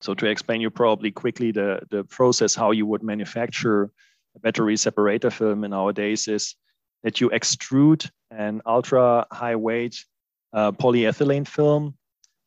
So 0.00 0.14
to 0.14 0.26
explain 0.26 0.60
you 0.60 0.70
probably 0.70 1.10
quickly 1.10 1.52
the, 1.52 1.80
the 1.90 2.04
process, 2.04 2.54
how 2.54 2.70
you 2.70 2.86
would 2.86 3.02
manufacture 3.02 3.90
a 4.34 4.38
battery 4.38 4.76
separator 4.76 5.30
film 5.30 5.60
nowadays 5.60 6.28
is 6.28 6.54
that 7.02 7.20
you 7.20 7.28
extrude 7.30 8.08
an 8.30 8.62
ultra 8.64 9.26
high 9.30 9.56
weight 9.56 10.04
uh, 10.52 10.72
polyethylene 10.72 11.46
film 11.46 11.94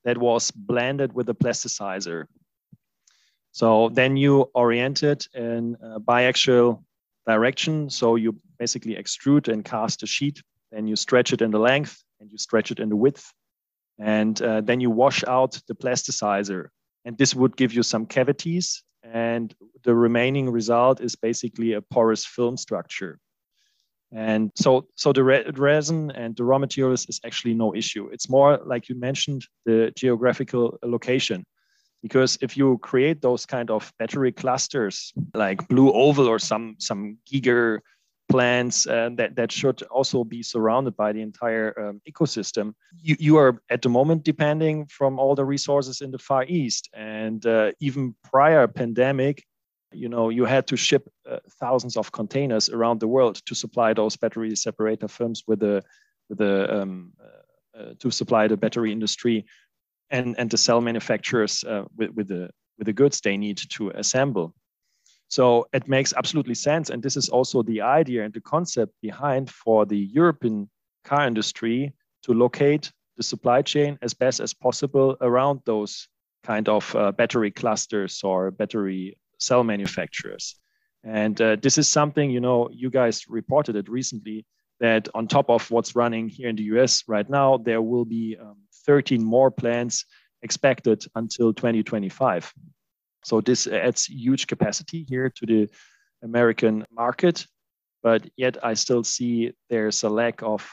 that 0.04 0.18
was 0.18 0.52
blended 0.52 1.14
with 1.14 1.30
a 1.30 1.34
plasticizer. 1.34 2.26
So 3.52 3.90
then 3.90 4.18
you 4.18 4.50
orient 4.56 5.04
it 5.04 5.28
in 5.36 5.78
a 5.82 6.00
biaxial 6.00 6.84
direction. 7.28 7.90
So 7.90 8.16
you 8.16 8.40
basically 8.60 8.96
extrude 8.96 9.48
and 9.48 9.64
cast 9.64 10.04
a 10.04 10.08
sheet, 10.08 10.42
then 10.72 10.88
you 10.88 10.96
stretch 10.96 11.34
it 11.34 11.42
in 11.42 11.52
the 11.52 11.60
length 11.60 12.04
and 12.20 12.32
you 12.32 12.38
stretch 12.38 12.72
it 12.72 12.80
in 12.80 12.90
the 12.90 12.96
width. 12.96 13.32
And 14.00 14.42
uh, 14.42 14.62
then 14.62 14.80
you 14.80 14.90
wash 14.90 15.24
out 15.26 15.60
the 15.68 15.76
plasticizer. 15.76 16.68
And 17.06 17.18
this 17.18 17.36
would 17.36 17.56
give 17.58 17.74
you 17.74 17.84
some 17.84 18.06
cavities. 18.06 18.84
And 19.04 19.54
the 19.84 19.94
remaining 19.94 20.50
result 20.50 21.02
is 21.02 21.16
basically 21.16 21.74
a 21.74 21.82
porous 21.82 22.26
film 22.26 22.58
structure. 22.58 23.20
And 24.12 24.52
so, 24.56 24.88
so 24.96 25.12
the 25.12 25.24
re- 25.24 25.52
resin 25.56 26.12
and 26.12 26.36
the 26.36 26.44
raw 26.44 26.60
materials 26.60 27.08
is 27.10 27.20
actually 27.26 27.56
no 27.56 27.76
issue. 27.76 28.10
It's 28.12 28.30
more 28.30 28.60
like 28.64 28.88
you 28.88 28.96
mentioned 28.96 29.46
the 29.66 29.92
geographical 29.96 30.78
location, 30.84 31.44
because 32.04 32.38
if 32.42 32.56
you 32.56 32.78
create 32.80 33.22
those 33.22 33.46
kind 33.46 33.72
of 33.72 33.92
battery 33.98 34.32
clusters 34.32 35.14
like 35.34 35.68
Blue 35.70 35.92
Oval 35.92 36.28
or 36.28 36.38
some 36.38 36.76
some 36.78 37.18
Giga 37.26 37.80
plants 38.30 38.86
uh, 38.86 39.10
that 39.16 39.36
that 39.36 39.52
should 39.52 39.82
also 39.84 40.24
be 40.24 40.44
surrounded 40.44 40.96
by 40.96 41.14
the 41.14 41.22
entire 41.22 41.74
um, 41.80 42.02
ecosystem, 42.08 42.74
you 43.02 43.16
you 43.20 43.38
are 43.38 43.62
at 43.70 43.82
the 43.82 43.90
moment 43.90 44.24
depending 44.24 44.86
from 44.88 45.18
all 45.18 45.34
the 45.34 45.46
resources 45.46 46.02
in 46.02 46.12
the 46.12 46.20
Far 46.20 46.46
East, 46.48 46.90
and 46.94 47.46
uh, 47.46 47.72
even 47.80 48.14
prior 48.24 48.68
pandemic 48.68 49.44
you 49.94 50.10
know 50.10 50.30
you 50.30 50.46
had 50.46 50.68
to 50.68 50.76
ship 50.76 51.08
uh, 51.30 51.38
thousands 51.60 51.96
of 51.98 52.12
containers 52.12 52.70
around 52.70 53.00
the 53.00 53.08
world 53.08 53.36
to 53.46 53.56
supply 53.56 53.94
those 53.94 54.18
battery 54.18 54.56
separator 54.56 55.08
firms 55.08 55.44
with 55.48 55.60
the 55.60 55.82
with 56.30 56.40
the 56.40 56.82
um, 56.82 57.14
uh, 57.22 57.80
uh, 57.80 57.94
to 58.00 58.12
supply 58.12 58.48
the 58.48 58.58
battery 58.58 58.92
industry 58.92 59.46
and 60.14 60.36
and 60.38 60.50
the 60.50 60.58
cell 60.58 60.80
manufacturers 60.80 61.64
uh, 61.66 61.84
with 61.98 62.12
with 62.12 62.28
the 62.30 62.50
with 62.78 62.86
the 62.86 62.94
goods 62.94 63.20
they 63.20 63.36
need 63.36 63.58
to 63.58 63.90
assemble 63.90 64.54
so 65.28 65.68
it 65.74 65.88
makes 65.88 66.14
absolutely 66.14 66.56
sense 66.56 66.90
and 66.90 67.04
this 67.04 67.18
is 67.18 67.28
also 67.30 67.62
the 67.64 67.82
idea 67.82 68.24
and 68.24 68.34
the 68.34 68.42
concept 68.42 68.94
behind 69.02 69.50
for 69.50 69.86
the 69.86 69.98
european 69.98 70.70
car 71.04 71.28
industry 71.28 71.94
to 72.22 72.34
locate 72.34 72.92
the 73.18 73.24
supply 73.24 73.62
chain 73.62 73.98
as 74.02 74.14
best 74.14 74.40
as 74.40 74.54
possible 74.54 75.18
around 75.22 75.60
those 75.66 76.08
kind 76.44 76.68
of 76.68 76.96
uh, 76.96 77.12
battery 77.12 77.52
clusters 77.52 78.22
or 78.24 78.52
battery 78.52 79.18
cell 79.40 79.64
manufacturers. 79.64 80.56
And 81.04 81.40
uh, 81.42 81.58
this 81.62 81.78
is 81.78 81.88
something, 81.88 82.30
you 82.32 82.40
know, 82.40 82.70
you 82.72 82.90
guys 82.90 83.26
reported 83.28 83.76
it 83.76 83.90
recently 83.90 84.46
that 84.80 85.10
on 85.14 85.28
top 85.28 85.50
of 85.50 85.70
what's 85.70 85.96
running 85.96 86.30
here 86.30 86.50
in 86.50 86.56
the 86.56 86.64
US 86.76 87.04
right 87.08 87.30
now, 87.30 87.58
there 87.58 87.82
will 87.82 88.06
be 88.06 88.38
um, 88.40 88.58
13 88.86 89.24
more 89.24 89.52
plants 89.52 90.06
expected 90.42 91.06
until 91.16 91.54
2025. 91.54 92.54
So 93.24 93.42
this 93.42 93.68
adds 93.68 94.06
huge 94.06 94.48
capacity 94.48 95.06
here 95.08 95.30
to 95.30 95.46
the 95.46 95.70
American 96.22 96.86
market, 96.92 97.48
but 98.02 98.28
yet 98.36 98.58
I 98.64 98.74
still 98.74 99.04
see 99.04 99.54
there's 99.70 100.04
a 100.04 100.10
lack 100.10 100.42
of 100.44 100.70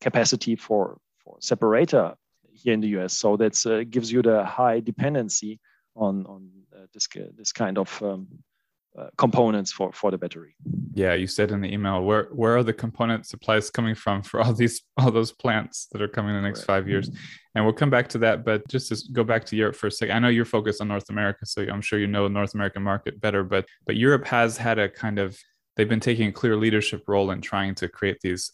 capacity 0.00 0.56
for, 0.56 0.98
for 1.18 1.36
separator 1.40 2.14
here 2.52 2.74
in 2.74 2.80
the 2.80 2.88
US. 3.00 3.14
So 3.14 3.36
that 3.36 3.66
uh, 3.66 3.84
gives 3.84 4.12
you 4.12 4.22
the 4.22 4.44
high 4.44 4.80
dependency 4.80 5.60
on, 5.96 6.24
on 6.26 6.48
uh, 6.74 6.86
this, 6.94 7.08
this 7.36 7.52
kind 7.52 7.78
of 7.78 8.02
um, 8.02 8.28
uh, 8.96 9.08
components 9.16 9.72
for, 9.72 9.92
for 9.92 10.10
the 10.10 10.18
battery. 10.18 10.54
Yeah, 10.94 11.14
you 11.14 11.26
said 11.26 11.50
in 11.50 11.60
the 11.60 11.72
email 11.72 12.02
where 12.02 12.28
where 12.32 12.56
are 12.56 12.62
the 12.62 12.72
component 12.72 13.26
supplies 13.26 13.70
coming 13.70 13.94
from 13.94 14.22
for 14.22 14.40
all 14.40 14.52
these 14.52 14.82
all 14.96 15.10
those 15.10 15.32
plants 15.32 15.86
that 15.92 16.02
are 16.02 16.08
coming 16.08 16.34
in 16.34 16.42
the 16.42 16.46
next 16.46 16.60
right. 16.60 16.66
five 16.66 16.88
years, 16.88 17.10
and 17.54 17.64
we'll 17.64 17.74
come 17.74 17.90
back 17.90 18.08
to 18.08 18.18
that. 18.18 18.44
But 18.44 18.66
just 18.68 18.88
to 18.88 19.12
go 19.12 19.24
back 19.24 19.44
to 19.46 19.56
Europe 19.56 19.76
for 19.76 19.86
a 19.86 19.90
second, 19.90 20.16
I 20.16 20.18
know 20.18 20.28
you're 20.28 20.44
focused 20.44 20.80
on 20.80 20.88
North 20.88 21.10
America, 21.10 21.46
so 21.46 21.62
I'm 21.62 21.82
sure 21.82 21.98
you 21.98 22.06
know 22.06 22.24
the 22.24 22.30
North 22.30 22.54
American 22.54 22.82
market 22.82 23.20
better. 23.20 23.44
But 23.44 23.66
but 23.86 23.96
Europe 23.96 24.26
has 24.26 24.56
had 24.56 24.78
a 24.78 24.88
kind 24.88 25.18
of 25.18 25.38
they've 25.76 25.88
been 25.88 26.00
taking 26.00 26.28
a 26.28 26.32
clear 26.32 26.56
leadership 26.56 27.04
role 27.06 27.30
in 27.30 27.40
trying 27.40 27.74
to 27.76 27.88
create 27.88 28.18
these 28.20 28.52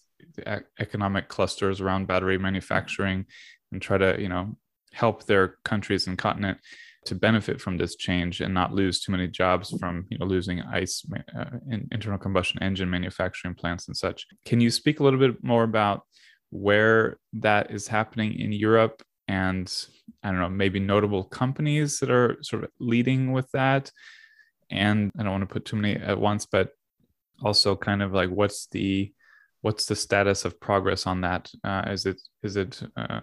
economic 0.79 1.29
clusters 1.29 1.81
around 1.81 2.07
battery 2.07 2.39
manufacturing 2.39 3.25
and 3.73 3.81
try 3.81 3.97
to 3.97 4.21
you 4.21 4.29
know 4.29 4.57
help 4.93 5.25
their 5.25 5.57
countries 5.65 6.07
and 6.07 6.19
continent 6.19 6.59
to 7.07 7.15
benefit 7.15 7.61
from 7.61 7.77
this 7.77 7.97
change 7.97 8.41
and 8.41 8.55
not 8.55 8.73
lose 8.73 9.01
too 9.01 9.13
many 9.13 9.29
jobs 9.29 9.77
from 9.79 10.07
you 10.11 10.19
know 10.19 10.27
losing 10.27 10.61
ice 10.63 11.05
uh, 11.37 11.45
in 11.71 11.89
internal 11.93 12.19
combustion 12.19 12.63
engine 12.63 12.89
manufacturing 12.91 13.55
plants 13.55 13.89
and 13.89 13.97
such. 13.97 14.27
Can 14.45 14.61
you 14.61 14.71
speak 14.71 15.01
a 15.01 15.05
little 15.05 15.19
bit 15.19 15.43
more 15.43 15.65
about 15.65 16.03
where 16.51 17.19
that 17.33 17.71
is 17.71 17.89
happening 17.89 18.39
in 18.39 18.53
europe 18.53 19.03
and 19.27 19.87
i 20.23 20.31
don't 20.31 20.39
know 20.39 20.49
maybe 20.49 20.79
notable 20.79 21.25
companies 21.25 21.99
that 21.99 22.11
are 22.11 22.37
sort 22.43 22.65
of 22.65 22.71
leading 22.79 23.33
with 23.33 23.51
that? 23.53 23.91
And 24.71 25.11
i 25.19 25.23
don't 25.23 25.33
want 25.33 25.49
to 25.49 25.53
put 25.53 25.65
too 25.65 25.77
many 25.77 25.97
at 25.97 26.19
once 26.19 26.47
but 26.47 26.71
also 27.43 27.77
kind 27.77 28.03
of 28.03 28.13
like 28.13 28.31
what's 28.31 28.67
the 28.69 29.13
what's 29.65 29.87
the 29.87 29.97
status 29.97 30.45
of 30.45 30.61
progress 30.61 31.07
on 31.07 31.23
that? 31.23 31.51
Uh, 31.65 31.85
is 31.87 32.05
it 32.05 32.21
is 32.43 32.57
it 32.57 32.83
uh, 32.97 33.21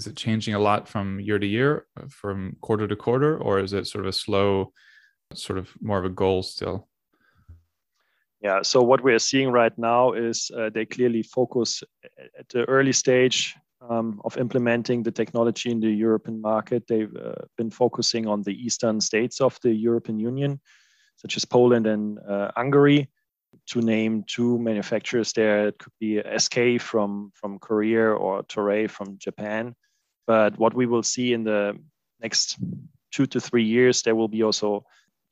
is 0.00 0.06
it 0.06 0.16
changing 0.16 0.54
a 0.54 0.58
lot 0.58 0.88
from 0.88 1.20
year 1.20 1.38
to 1.38 1.46
year, 1.46 1.86
uh, 1.98 2.06
from 2.08 2.56
quarter 2.62 2.88
to 2.88 2.96
quarter, 2.96 3.36
or 3.36 3.60
is 3.60 3.74
it 3.74 3.86
sort 3.86 4.06
of 4.06 4.08
a 4.08 4.12
slow, 4.24 4.72
sort 5.34 5.58
of 5.58 5.68
more 5.82 5.98
of 5.98 6.06
a 6.06 6.14
goal 6.22 6.42
still? 6.42 6.88
Yeah, 8.40 8.62
so 8.62 8.80
what 8.80 9.04
we 9.04 9.12
are 9.12 9.18
seeing 9.30 9.50
right 9.50 9.76
now 9.76 10.12
is 10.12 10.50
uh, 10.56 10.70
they 10.72 10.86
clearly 10.86 11.22
focus 11.22 11.82
at 12.38 12.48
the 12.48 12.64
early 12.64 12.92
stage 12.92 13.54
um, 13.90 14.22
of 14.24 14.38
implementing 14.38 15.02
the 15.02 15.10
technology 15.10 15.70
in 15.70 15.80
the 15.80 15.90
European 15.90 16.40
market. 16.40 16.86
They've 16.86 17.14
uh, 17.14 17.44
been 17.58 17.70
focusing 17.70 18.26
on 18.26 18.42
the 18.42 18.54
eastern 18.54 19.02
states 19.02 19.42
of 19.42 19.58
the 19.62 19.74
European 19.74 20.18
Union, 20.18 20.60
such 21.16 21.36
as 21.36 21.44
Poland 21.44 21.86
and 21.86 22.18
uh, 22.26 22.50
Hungary. 22.56 23.10
To 23.72 23.80
name 23.82 24.24
two 24.26 24.58
manufacturers 24.58 25.32
there, 25.32 25.68
it 25.68 25.78
could 25.78 25.92
be 26.00 26.22
SK 26.38 26.80
from, 26.80 27.32
from 27.34 27.58
Korea 27.58 28.12
or 28.12 28.42
Toray 28.44 28.88
from 28.88 29.18
Japan. 29.18 29.74
But 30.30 30.56
what 30.60 30.74
we 30.74 30.86
will 30.86 31.02
see 31.02 31.32
in 31.32 31.42
the 31.42 31.76
next 32.22 32.56
two 33.10 33.26
to 33.26 33.40
three 33.40 33.64
years, 33.64 34.02
there 34.02 34.14
will 34.14 34.28
be 34.28 34.44
also 34.44 34.84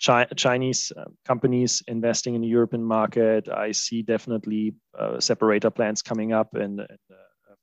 Chi- 0.05 0.27
Chinese 0.35 0.93
uh, 0.97 1.05
companies 1.25 1.85
investing 1.87 2.35
in 2.35 2.41
the 2.41 2.49
European 2.49 2.83
market. 2.83 3.49
I 3.49 3.71
see 3.71 4.03
definitely 4.03 4.75
uh, 4.99 5.21
separator 5.21 5.71
plants 5.71 6.03
coming 6.03 6.33
up 6.33 6.57
in, 6.57 6.81
in 6.81 6.99
the 7.09 7.15
uh, 7.15 7.55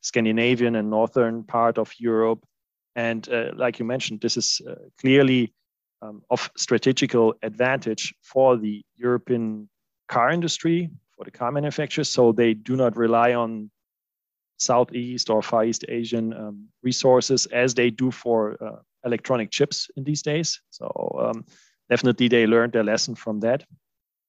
Scandinavian 0.00 0.74
and 0.74 0.90
northern 0.90 1.44
part 1.44 1.78
of 1.78 1.92
Europe. 1.96 2.44
And 2.96 3.28
uh, 3.28 3.52
like 3.54 3.78
you 3.78 3.84
mentioned, 3.84 4.20
this 4.20 4.36
is 4.36 4.60
uh, 4.68 4.74
clearly 5.00 5.54
um, 6.02 6.22
of 6.28 6.50
strategical 6.56 7.34
advantage 7.42 8.12
for 8.20 8.56
the 8.56 8.82
European 8.96 9.68
car 10.08 10.32
industry, 10.32 10.90
for 11.16 11.24
the 11.24 11.30
car 11.30 11.52
manufacturers. 11.52 12.08
So 12.08 12.32
they 12.32 12.52
do 12.52 12.74
not 12.74 12.96
rely 12.96 13.34
on 13.34 13.70
Southeast 14.56 15.30
or 15.30 15.42
Far 15.42 15.64
East 15.64 15.84
Asian 15.88 16.32
um, 16.32 16.68
resources 16.82 17.46
as 17.46 17.74
they 17.74 17.90
do 17.90 18.10
for 18.10 18.56
uh, 18.62 18.76
electronic 19.04 19.50
chips 19.50 19.88
in 19.96 20.04
these 20.04 20.22
days. 20.22 20.60
So 20.70 20.86
um, 21.20 21.44
definitely 21.90 22.28
they 22.28 22.46
learned 22.46 22.72
their 22.72 22.84
lesson 22.84 23.14
from 23.14 23.40
that. 23.40 23.64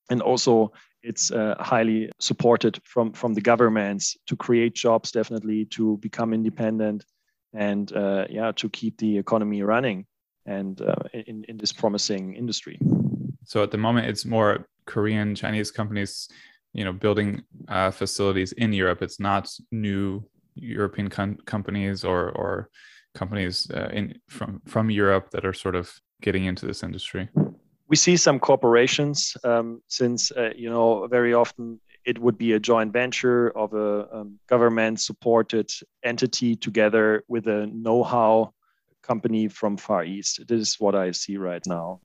And 0.09 0.21
also 0.21 0.71
it's 1.03 1.31
uh, 1.31 1.55
highly 1.59 2.11
supported 2.19 2.79
from, 2.83 3.13
from 3.13 3.33
the 3.33 3.41
governments 3.41 4.17
to 4.27 4.35
create 4.35 4.73
jobs, 4.73 5.11
definitely 5.11 5.65
to 5.65 5.97
become 5.97 6.33
independent 6.33 7.05
and 7.53 7.91
uh, 7.93 8.25
yeah, 8.29 8.51
to 8.53 8.69
keep 8.69 8.97
the 8.97 9.17
economy 9.17 9.61
running 9.61 10.05
and 10.45 10.81
uh, 10.81 10.95
in, 11.13 11.43
in 11.47 11.57
this 11.57 11.71
promising 11.71 12.33
industry. 12.33 12.77
So 13.43 13.63
at 13.63 13.71
the 13.71 13.77
moment, 13.77 14.07
it's 14.07 14.25
more 14.25 14.67
Korean, 14.85 15.35
Chinese 15.35 15.71
companies 15.71 16.27
you 16.75 16.83
know 16.83 16.93
building 16.93 17.41
uh, 17.69 17.89
facilities 17.91 18.51
in 18.51 18.73
Europe. 18.73 19.01
It's 19.01 19.19
not 19.19 19.49
new 19.71 20.23
European 20.55 21.09
com- 21.09 21.39
companies 21.45 22.03
or 22.03 22.31
or 22.31 22.69
companies 23.15 23.71
uh, 23.71 23.89
in 23.93 24.19
from 24.27 24.61
from 24.65 24.89
Europe 24.89 25.29
that 25.31 25.45
are 25.45 25.53
sort 25.53 25.75
of 25.75 25.91
getting 26.21 26.45
into 26.45 26.65
this 26.65 26.83
industry. 26.83 27.29
We 27.87 27.95
see 27.95 28.17
some 28.17 28.39
corporations 28.39 29.37
um, 29.43 29.81
since 29.87 30.31
uh, 30.31 30.51
you 30.55 30.69
know 30.69 31.07
very 31.07 31.33
often 31.33 31.79
it 32.03 32.19
would 32.19 32.37
be 32.37 32.51
a 32.53 32.59
joint 32.59 32.93
venture 32.93 33.49
of 33.57 33.73
a 33.73 34.07
um, 34.15 34.39
government 34.47 34.99
supported 34.99 35.71
entity 36.03 36.55
together 36.55 37.23
with 37.27 37.47
a 37.47 37.65
know-how 37.73 38.53
company 39.01 39.47
from 39.47 39.75
Far 39.75 40.03
East. 40.03 40.41
This 40.47 40.61
is 40.61 40.79
what 40.79 40.93
I 40.93 41.11
see 41.11 41.37
right 41.37 41.65
now. 41.65 42.01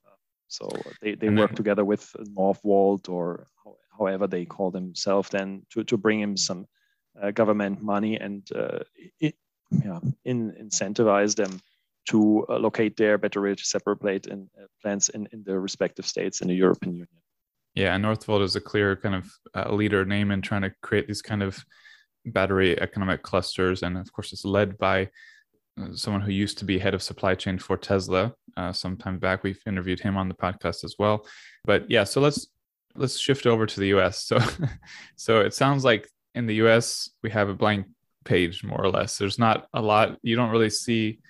So 0.48 0.68
they, 1.02 1.14
they 1.14 1.28
work 1.28 1.54
together 1.54 1.84
with 1.84 2.10
Northvolt 2.36 3.08
or 3.08 3.46
however 4.00 4.26
they 4.26 4.44
call 4.44 4.70
themselves, 4.70 5.28
then 5.28 5.64
to, 5.70 5.84
to 5.84 5.96
bring 5.96 6.20
him 6.20 6.36
some 6.36 6.66
uh, 7.22 7.30
government 7.30 7.82
money 7.82 8.16
and 8.16 8.48
uh, 8.54 8.78
it, 9.20 9.34
yeah, 9.70 10.00
in, 10.24 10.52
incentivize 10.52 11.36
them 11.36 11.60
to 12.08 12.44
uh, 12.48 12.58
locate 12.58 12.96
their 12.96 13.18
battery 13.18 13.54
separate 13.58 13.98
plate 13.98 14.26
in, 14.26 14.48
uh, 14.60 14.66
plants 14.82 15.10
in, 15.10 15.28
in 15.32 15.44
the 15.44 15.58
respective 15.58 16.06
states 16.06 16.40
in 16.40 16.48
the 16.48 16.54
European 16.54 16.92
Union. 16.92 17.08
Yeah, 17.74 17.94
and 17.94 18.04
Northvolt 18.04 18.42
is 18.42 18.56
a 18.56 18.60
clear 18.60 18.96
kind 18.96 19.14
of 19.14 19.30
uh, 19.54 19.72
leader 19.72 20.04
name 20.04 20.32
in 20.32 20.42
trying 20.42 20.62
to 20.62 20.72
create 20.82 21.06
these 21.06 21.22
kind 21.22 21.42
of 21.42 21.62
battery 22.26 22.80
economic 22.80 23.22
clusters, 23.22 23.82
and 23.82 23.96
of 23.96 24.12
course, 24.12 24.32
it's 24.32 24.44
led 24.44 24.76
by 24.78 25.08
uh, 25.80 25.94
someone 25.94 26.20
who 26.20 26.32
used 26.32 26.58
to 26.58 26.64
be 26.64 26.78
head 26.78 26.94
of 26.94 27.02
supply 27.02 27.34
chain 27.34 27.58
for 27.58 27.76
Tesla. 27.76 28.34
Uh, 28.56 28.72
some 28.72 28.96
time 28.96 29.18
back, 29.18 29.44
we've 29.44 29.62
interviewed 29.66 30.00
him 30.00 30.16
on 30.16 30.28
the 30.28 30.34
podcast 30.34 30.82
as 30.84 30.96
well. 30.98 31.24
But 31.64 31.88
yeah, 31.88 32.04
so 32.04 32.20
let's 32.20 32.48
let's 32.94 33.18
shift 33.18 33.46
over 33.46 33.66
to 33.66 33.80
the 33.80 33.88
U.S. 33.88 34.24
So, 34.24 34.38
so 35.16 35.40
it 35.40 35.54
sounds 35.54 35.84
like 35.84 36.08
in 36.34 36.46
the 36.46 36.56
U.S. 36.56 37.10
we 37.22 37.30
have 37.30 37.48
a 37.48 37.54
blank 37.54 37.86
page 38.24 38.62
more 38.62 38.80
or 38.80 38.90
less. 38.90 39.18
There's 39.18 39.38
not 39.38 39.66
a 39.72 39.80
lot. 39.80 40.16
You 40.22 40.36
don't 40.36 40.50
really 40.50 40.70
see 40.70 41.20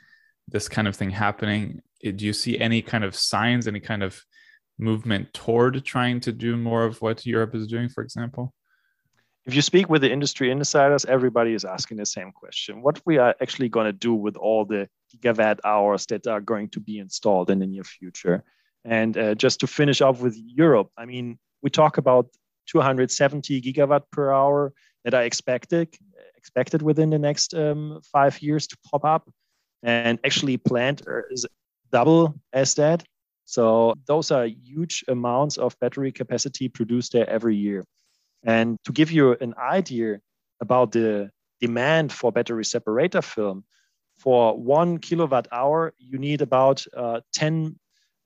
this 0.48 0.68
kind 0.68 0.88
of 0.88 0.96
thing 0.96 1.10
happening. 1.10 1.80
Do 2.02 2.24
you 2.26 2.32
see 2.32 2.58
any 2.58 2.82
kind 2.82 3.04
of 3.04 3.14
signs, 3.14 3.68
any 3.68 3.80
kind 3.80 4.02
of 4.02 4.20
movement 4.78 5.32
toward 5.34 5.84
trying 5.84 6.20
to 6.20 6.32
do 6.32 6.56
more 6.56 6.84
of 6.84 7.00
what 7.02 7.26
Europe 7.26 7.54
is 7.54 7.66
doing, 7.66 7.88
for 7.88 8.02
example? 8.02 8.54
If 9.46 9.54
you 9.54 9.62
speak 9.62 9.88
with 9.88 10.02
the 10.02 10.12
industry 10.12 10.50
insiders, 10.50 11.04
everybody 11.04 11.54
is 11.54 11.64
asking 11.64 11.96
the 11.96 12.06
same 12.06 12.30
question. 12.32 12.82
What 12.82 13.00
we 13.06 13.18
are 13.18 13.34
actually 13.40 13.68
going 13.68 13.86
to 13.86 13.92
do 13.92 14.14
with 14.14 14.36
all 14.36 14.64
the 14.64 14.88
gigawatt 15.16 15.60
hours 15.64 16.06
that 16.06 16.26
are 16.26 16.40
going 16.40 16.68
to 16.70 16.80
be 16.80 16.98
installed 16.98 17.50
in 17.50 17.58
the 17.58 17.66
near 17.66 17.84
future? 17.84 18.44
And 18.84 19.16
uh, 19.16 19.34
just 19.34 19.60
to 19.60 19.66
finish 19.66 20.00
off 20.00 20.20
with 20.20 20.36
Europe, 20.36 20.90
I 20.96 21.04
mean, 21.06 21.38
we 21.62 21.70
talk 21.70 21.98
about 21.98 22.26
270 22.66 23.60
gigawatt 23.60 24.02
per 24.12 24.32
hour 24.32 24.72
that 25.04 25.14
are 25.14 25.22
expected 25.22 25.88
expected 26.40 26.80
within 26.82 27.10
the 27.10 27.18
next 27.18 27.54
um, 27.54 28.00
five 28.12 28.40
years 28.40 28.66
to 28.66 28.76
pop 28.90 29.04
up, 29.04 29.30
and 29.82 30.18
actually 30.24 30.56
planned 30.56 31.02
is 31.30 31.46
double 31.92 32.34
as 32.52 32.74
that. 32.74 33.04
So 33.44 33.94
those 34.06 34.30
are 34.30 34.46
huge 34.46 35.04
amounts 35.08 35.58
of 35.58 35.78
battery 35.80 36.12
capacity 36.12 36.68
produced 36.68 37.12
there 37.12 37.28
every 37.28 37.56
year. 37.56 37.84
And 38.42 38.78
to 38.84 38.92
give 38.92 39.10
you 39.12 39.36
an 39.40 39.54
idea 39.58 40.20
about 40.60 40.92
the 40.92 41.30
demand 41.60 42.12
for 42.12 42.32
battery 42.32 42.64
separator 42.64 43.22
film, 43.22 43.64
for 44.18 44.56
one 44.56 44.98
kilowatt 44.98 45.48
hour, 45.52 45.92
you 45.98 46.18
need 46.18 46.42
about 46.42 46.84
uh, 46.96 47.20
10, 47.32 47.78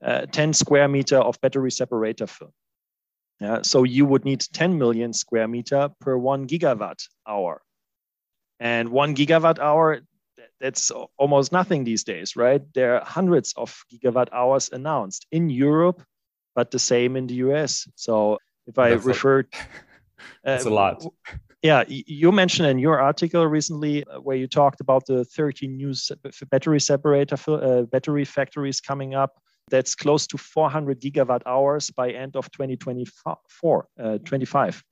uh, 0.03 0.25
10 0.27 0.53
square 0.53 0.87
meter 0.87 1.17
of 1.17 1.39
battery 1.41 1.71
separator 1.71 2.27
film. 2.27 2.51
Yeah, 3.39 3.61
so 3.63 3.83
you 3.83 4.05
would 4.05 4.23
need 4.23 4.41
10 4.53 4.77
million 4.77 5.11
square 5.11 5.47
meter 5.47 5.89
per 5.99 6.17
one 6.17 6.47
gigawatt 6.47 7.07
hour. 7.27 7.61
And 8.59 8.89
one 8.89 9.15
gigawatt 9.15 9.59
hour, 9.59 10.01
that's 10.61 10.91
almost 11.17 11.51
nothing 11.51 11.83
these 11.83 12.03
days, 12.03 12.35
right? 12.35 12.61
There 12.73 12.95
are 12.95 13.05
hundreds 13.05 13.53
of 13.57 13.83
gigawatt 13.91 14.29
hours 14.31 14.69
announced 14.71 15.25
in 15.31 15.49
Europe, 15.49 16.01
but 16.55 16.71
the 16.71 16.79
same 16.79 17.17
in 17.17 17.27
the 17.27 17.35
US. 17.35 17.87
So 17.95 18.37
if 18.67 18.79
I 18.79 18.91
that's 18.91 19.05
refer, 19.05 19.39
a, 19.41 19.45
that's 20.43 20.65
uh, 20.65 20.69
a 20.69 20.73
lot. 20.73 21.05
Yeah, 21.61 21.83
you 21.87 22.31
mentioned 22.31 22.69
in 22.69 22.77
your 22.77 22.99
article 22.99 23.45
recently 23.47 24.03
uh, 24.05 24.19
where 24.21 24.37
you 24.37 24.47
talked 24.47 24.81
about 24.81 25.05
the 25.07 25.25
13 25.25 25.75
new 25.75 25.93
battery 26.51 26.79
separator 26.79 27.37
uh, 27.47 27.81
battery 27.83 28.23
factories 28.23 28.79
coming 28.79 29.15
up. 29.15 29.39
That's 29.69 29.95
close 29.95 30.27
to 30.27 30.37
400 30.37 31.01
gigawatt 31.01 31.41
hours 31.45 31.89
by 31.89 32.11
end 32.11 32.35
of 32.35 32.51
2024, 32.51 33.87
uh, 33.99 34.17
25. 34.19 34.83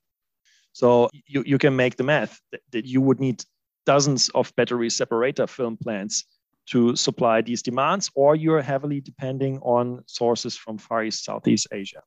So 0.73 1.09
you, 1.27 1.43
you 1.45 1.57
can 1.57 1.75
make 1.75 1.97
the 1.97 2.03
math 2.03 2.39
that, 2.51 2.61
that 2.71 2.85
you 2.85 3.01
would 3.01 3.19
need 3.19 3.43
dozens 3.85 4.29
of 4.29 4.53
battery 4.55 4.89
separator 4.89 5.45
film 5.47 5.77
plants 5.77 6.25
to 6.65 6.95
supply 6.95 7.41
these 7.41 7.61
demands, 7.61 8.09
or 8.15 8.35
you're 8.35 8.61
heavily 8.61 9.01
depending 9.01 9.59
on 9.59 10.01
sources 10.07 10.55
from 10.55 10.77
Far 10.77 11.03
East, 11.03 11.25
Southeast 11.25 11.67
Asia. 11.71 12.01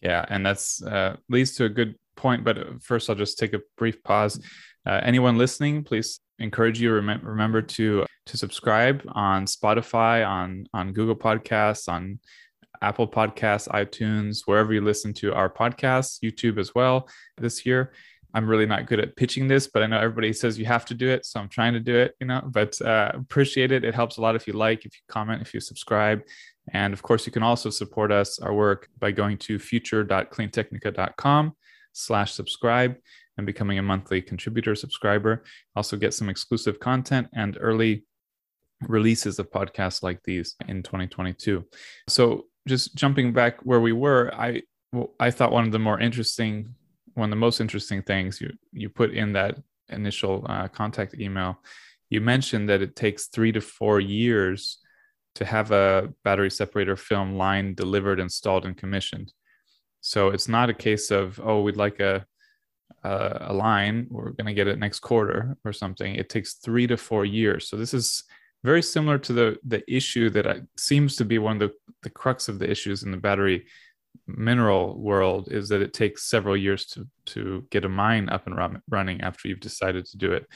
Yeah, 0.00 0.24
and 0.28 0.46
that's 0.46 0.82
uh, 0.82 1.16
leads 1.28 1.54
to 1.56 1.64
a 1.64 1.68
good 1.68 1.96
point. 2.18 2.44
But 2.44 2.82
first, 2.82 3.08
I'll 3.08 3.16
just 3.16 3.38
take 3.38 3.54
a 3.54 3.60
brief 3.78 4.02
pause. 4.02 4.38
Uh, 4.84 5.00
anyone 5.02 5.38
listening, 5.38 5.84
please 5.84 6.20
encourage 6.38 6.80
you 6.80 6.94
rem- 6.94 7.20
remember 7.22 7.62
to 7.62 8.04
to 8.26 8.36
subscribe 8.36 9.02
on 9.12 9.46
Spotify, 9.46 10.26
on 10.26 10.66
on 10.74 10.92
Google 10.92 11.16
Podcasts, 11.16 11.88
on 11.88 12.20
Apple 12.82 13.08
Podcasts, 13.08 13.68
iTunes, 13.68 14.42
wherever 14.44 14.72
you 14.72 14.80
listen 14.80 15.12
to 15.14 15.34
our 15.34 15.48
podcasts, 15.50 16.20
YouTube 16.22 16.58
as 16.58 16.74
well 16.74 17.08
this 17.38 17.64
year. 17.64 17.92
I'm 18.34 18.46
really 18.46 18.66
not 18.66 18.86
good 18.86 19.00
at 19.00 19.16
pitching 19.16 19.48
this, 19.48 19.66
but 19.66 19.82
I 19.82 19.86
know 19.86 19.98
everybody 19.98 20.32
says 20.34 20.58
you 20.58 20.66
have 20.66 20.84
to 20.86 20.94
do 20.94 21.08
it. 21.08 21.24
So 21.24 21.40
I'm 21.40 21.48
trying 21.48 21.72
to 21.72 21.80
do 21.80 21.96
it, 21.96 22.14
you 22.20 22.26
know, 22.26 22.42
but 22.46 22.78
uh, 22.82 23.12
appreciate 23.14 23.72
it. 23.72 23.84
It 23.84 23.94
helps 23.94 24.18
a 24.18 24.20
lot 24.20 24.36
if 24.36 24.46
you 24.46 24.52
like, 24.52 24.84
if 24.84 24.94
you 24.94 25.00
comment, 25.08 25.40
if 25.40 25.54
you 25.54 25.60
subscribe. 25.60 26.22
And 26.72 26.92
of 26.92 27.02
course, 27.02 27.24
you 27.26 27.32
can 27.32 27.42
also 27.42 27.70
support 27.70 28.12
us, 28.12 28.38
our 28.38 28.52
work, 28.52 28.88
by 28.98 29.12
going 29.12 29.38
to 29.38 29.58
future.cleantechnica.com 29.58 31.54
slash 31.92 32.32
subscribe 32.32 32.96
and 33.36 33.46
becoming 33.46 33.78
a 33.78 33.82
monthly 33.82 34.20
contributor 34.20 34.74
subscriber. 34.74 35.44
Also 35.76 35.96
get 35.96 36.14
some 36.14 36.28
exclusive 36.28 36.80
content 36.80 37.28
and 37.34 37.56
early 37.60 38.04
releases 38.82 39.38
of 39.38 39.50
podcasts 39.50 40.02
like 40.02 40.22
these 40.22 40.54
in 40.66 40.82
2022. 40.82 41.64
So 42.08 42.46
just 42.66 42.94
jumping 42.94 43.32
back 43.32 43.60
where 43.62 43.80
we 43.80 43.92
were, 43.92 44.32
I 44.34 44.62
I 45.20 45.30
thought 45.30 45.52
one 45.52 45.66
of 45.66 45.72
the 45.72 45.78
more 45.78 46.00
interesting 46.00 46.74
one 47.14 47.28
of 47.28 47.30
the 47.30 47.36
most 47.36 47.60
interesting 47.60 48.02
things 48.02 48.40
you 48.40 48.52
you 48.72 48.88
put 48.88 49.12
in 49.12 49.32
that 49.34 49.58
initial 49.88 50.46
uh, 50.48 50.68
contact 50.68 51.14
email 51.18 51.60
you 52.10 52.20
mentioned 52.20 52.68
that 52.68 52.82
it 52.82 52.96
takes 52.96 53.26
three 53.26 53.52
to 53.52 53.60
four 53.60 54.00
years 54.00 54.78
to 55.34 55.44
have 55.44 55.70
a 55.70 56.12
battery 56.24 56.50
separator 56.50 56.96
film 56.96 57.36
line 57.36 57.74
delivered 57.74 58.20
installed 58.20 58.64
and 58.64 58.76
commissioned 58.76 59.32
so 60.00 60.28
it's 60.28 60.48
not 60.48 60.70
a 60.70 60.74
case 60.74 61.10
of 61.10 61.40
oh 61.42 61.62
we'd 61.62 61.76
like 61.76 62.00
a 62.00 62.24
a, 63.04 63.52
line 63.52 64.06
we're 64.10 64.30
going 64.30 64.46
to 64.46 64.54
get 64.54 64.68
it 64.68 64.78
next 64.78 65.00
quarter 65.00 65.56
or 65.64 65.72
something. 65.72 66.14
It 66.14 66.28
takes 66.28 66.54
three 66.54 66.86
to 66.86 66.96
four 66.96 67.24
years. 67.24 67.68
So 67.68 67.76
this 67.76 67.94
is 67.94 68.24
very 68.64 68.82
similar 68.82 69.18
to 69.18 69.32
the 69.32 69.56
the 69.64 69.82
issue 69.92 70.30
that 70.30 70.46
I, 70.46 70.60
seems 70.76 71.16
to 71.16 71.24
be 71.24 71.38
one 71.38 71.60
of 71.62 71.70
the, 71.70 71.74
the 72.02 72.10
crux 72.10 72.48
of 72.48 72.58
the 72.58 72.70
issues 72.70 73.02
in 73.02 73.10
the 73.10 73.16
battery 73.16 73.66
mineral 74.26 74.98
world 74.98 75.48
is 75.50 75.68
that 75.68 75.80
it 75.80 75.94
takes 75.94 76.28
several 76.28 76.56
years 76.56 76.86
to 76.86 77.06
to 77.26 77.66
get 77.70 77.84
a 77.84 77.88
mine 77.88 78.28
up 78.28 78.46
and 78.46 78.56
run, 78.56 78.82
running 78.88 79.20
after 79.20 79.48
you've 79.48 79.60
decided 79.60 80.04
to 80.06 80.16
do 80.16 80.32
it. 80.32 80.46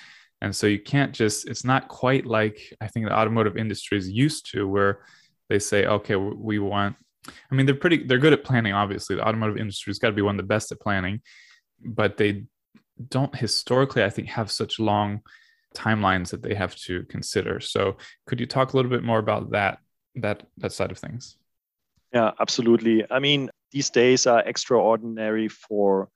And 0.40 0.54
so 0.54 0.66
you 0.66 0.80
can't 0.80 1.12
just 1.12 1.48
it's 1.48 1.64
not 1.64 1.86
quite 1.86 2.26
like 2.26 2.58
i 2.80 2.88
think 2.88 3.06
the 3.06 3.16
automotive 3.16 3.56
industry 3.56 3.96
is 3.96 4.10
used 4.10 4.50
to 4.50 4.66
where 4.66 5.04
they 5.48 5.60
say 5.60 5.86
okay 5.86 6.16
we 6.16 6.58
want 6.58 6.96
i 7.50 7.54
mean 7.54 7.66
they're 7.66 7.74
pretty 7.74 8.04
they're 8.04 8.18
good 8.18 8.32
at 8.32 8.44
planning 8.44 8.72
obviously 8.72 9.16
the 9.16 9.26
automotive 9.26 9.56
industry 9.56 9.90
has 9.90 9.98
got 9.98 10.08
to 10.08 10.14
be 10.14 10.22
one 10.22 10.34
of 10.34 10.38
the 10.38 10.42
best 10.54 10.72
at 10.72 10.80
planning 10.80 11.20
but 11.84 12.16
they 12.16 12.44
don't 13.08 13.34
historically 13.36 14.02
i 14.02 14.10
think 14.10 14.28
have 14.28 14.50
such 14.50 14.78
long 14.78 15.20
timelines 15.74 16.30
that 16.30 16.42
they 16.42 16.54
have 16.54 16.74
to 16.74 17.04
consider 17.04 17.60
so 17.60 17.96
could 18.26 18.40
you 18.40 18.46
talk 18.46 18.72
a 18.72 18.76
little 18.76 18.90
bit 18.90 19.02
more 19.02 19.18
about 19.18 19.50
that 19.50 19.78
that 20.14 20.42
that 20.58 20.72
side 20.72 20.90
of 20.90 20.98
things 20.98 21.36
yeah, 22.12 22.32
absolutely. 22.40 23.04
I 23.10 23.18
mean, 23.18 23.50
these 23.70 23.90
days 23.90 24.26
are 24.26 24.40
extraordinary 24.40 25.48
for 25.48 26.08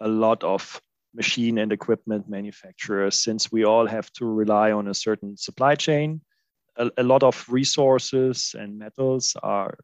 a 0.00 0.08
lot 0.08 0.42
of 0.42 0.80
machine 1.14 1.58
and 1.58 1.72
equipment 1.72 2.28
manufacturers 2.28 3.20
since 3.20 3.52
we 3.52 3.64
all 3.64 3.86
have 3.86 4.10
to 4.14 4.26
rely 4.26 4.72
on 4.72 4.88
a 4.88 4.94
certain 4.94 5.36
supply 5.36 5.74
chain. 5.74 6.22
A, 6.76 6.90
a 6.98 7.02
lot 7.02 7.22
of 7.22 7.44
resources 7.48 8.54
and 8.58 8.78
metals 8.78 9.36
are 9.42 9.78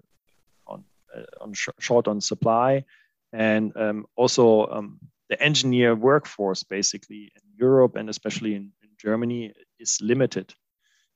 uh, 1.16 1.44
on 1.44 1.52
sh- 1.52 1.68
short 1.78 2.08
on 2.08 2.20
supply. 2.20 2.84
And 3.32 3.72
um, 3.76 4.06
also, 4.16 4.66
um, 4.66 4.98
the 5.28 5.42
engineer 5.42 5.94
workforce, 5.94 6.62
basically 6.62 7.32
in 7.34 7.42
Europe 7.58 7.96
and 7.96 8.10
especially 8.10 8.54
in, 8.54 8.70
in 8.82 8.90
Germany, 8.98 9.52
is 9.78 9.98
limited. 10.02 10.54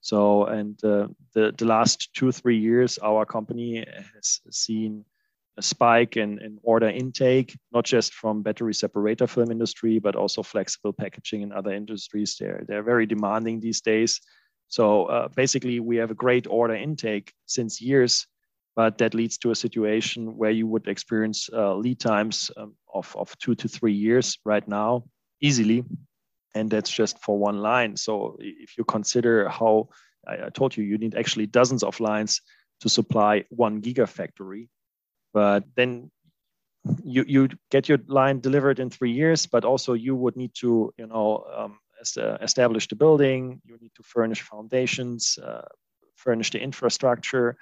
So, 0.00 0.44
and 0.44 0.82
uh, 0.84 1.08
the, 1.34 1.52
the 1.56 1.64
last 1.66 2.14
two, 2.14 2.32
three 2.32 2.58
years, 2.58 2.98
our 2.98 3.26
company 3.26 3.84
has 4.14 4.40
seen 4.50 5.04
a 5.58 5.62
spike 5.62 6.16
in, 6.16 6.38
in 6.40 6.58
order 6.62 6.88
intake, 6.88 7.58
not 7.72 7.84
just 7.84 8.14
from 8.14 8.42
battery 8.42 8.74
separator 8.74 9.26
film 9.26 9.50
industry, 9.50 9.98
but 9.98 10.14
also 10.14 10.42
flexible 10.42 10.92
packaging 10.92 11.42
and 11.42 11.52
other 11.52 11.72
industries. 11.72 12.36
They're, 12.38 12.64
they're 12.68 12.82
very 12.82 13.06
demanding 13.06 13.60
these 13.60 13.80
days. 13.80 14.20
So 14.68 15.06
uh, 15.06 15.28
basically, 15.28 15.80
we 15.80 15.96
have 15.96 16.10
a 16.10 16.14
great 16.14 16.46
order 16.46 16.74
intake 16.74 17.32
since 17.46 17.80
years, 17.80 18.26
but 18.76 18.98
that 18.98 19.14
leads 19.14 19.38
to 19.38 19.50
a 19.50 19.56
situation 19.56 20.36
where 20.36 20.50
you 20.50 20.66
would 20.66 20.86
experience 20.86 21.48
uh, 21.52 21.74
lead 21.74 21.98
times 21.98 22.50
um, 22.56 22.76
of, 22.92 23.16
of 23.16 23.36
two 23.38 23.54
to 23.54 23.68
three 23.68 23.94
years 23.94 24.38
right 24.44 24.68
now 24.68 25.02
easily 25.40 25.84
and 26.56 26.70
that's 26.70 26.90
just 26.90 27.18
for 27.22 27.38
one 27.38 27.58
line. 27.58 27.96
So 27.96 28.36
if 28.40 28.78
you 28.78 28.84
consider 28.84 29.48
how 29.48 29.90
I, 30.26 30.46
I 30.46 30.48
told 30.48 30.76
you, 30.76 30.84
you 30.84 30.96
need 30.96 31.14
actually 31.14 31.46
dozens 31.46 31.82
of 31.82 32.00
lines 32.00 32.40
to 32.80 32.88
supply 32.88 33.44
one 33.50 33.82
gigafactory, 33.82 34.68
but 35.34 35.64
then 35.76 36.10
you 37.04 37.24
you 37.28 37.48
get 37.70 37.88
your 37.88 37.98
line 38.06 38.40
delivered 38.40 38.78
in 38.80 38.88
three 38.90 39.12
years, 39.12 39.46
but 39.46 39.64
also 39.64 39.92
you 39.92 40.16
would 40.16 40.36
need 40.36 40.52
to 40.62 40.94
you 40.96 41.06
know 41.06 41.44
um, 41.54 41.78
establish 42.40 42.88
the 42.88 42.96
building, 42.96 43.60
you 43.64 43.76
need 43.80 43.92
to 43.96 44.02
furnish 44.02 44.40
foundations, 44.40 45.38
uh, 45.42 45.68
furnish 46.14 46.50
the 46.50 46.60
infrastructure. 46.60 47.56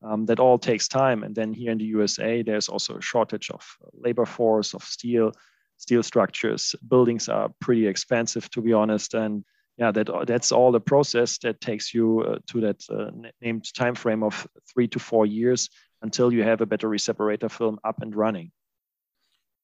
Um, 0.00 0.26
that 0.26 0.38
all 0.38 0.58
takes 0.58 0.86
time. 0.86 1.24
And 1.24 1.34
then 1.34 1.52
here 1.52 1.72
in 1.72 1.78
the 1.78 1.84
USA, 1.84 2.42
there's 2.42 2.68
also 2.68 2.98
a 2.98 3.02
shortage 3.02 3.50
of 3.50 3.66
labor 3.92 4.26
force, 4.26 4.72
of 4.72 4.84
steel, 4.84 5.32
steel 5.76 6.04
structures. 6.04 6.76
Buildings 6.86 7.28
are 7.28 7.50
pretty 7.60 7.86
expensive, 7.88 8.48
to 8.50 8.60
be 8.60 8.72
honest. 8.72 9.14
And 9.14 9.44
yeah, 9.76 9.92
that 9.92 10.08
that's 10.26 10.52
all 10.52 10.72
the 10.72 10.80
process 10.80 11.38
that 11.38 11.60
takes 11.60 11.94
you 11.94 12.20
uh, 12.20 12.38
to 12.48 12.60
that 12.60 12.82
uh, 12.90 13.10
named 13.40 13.72
time 13.74 13.94
frame 13.94 14.22
of 14.22 14.46
three 14.72 14.88
to 14.88 14.98
four 14.98 15.24
years 15.24 15.68
until 16.02 16.32
you 16.32 16.42
have 16.42 16.60
a 16.60 16.66
battery 16.66 16.98
separator 16.98 17.48
film 17.48 17.78
up 17.84 18.02
and 18.02 18.14
running. 18.14 18.50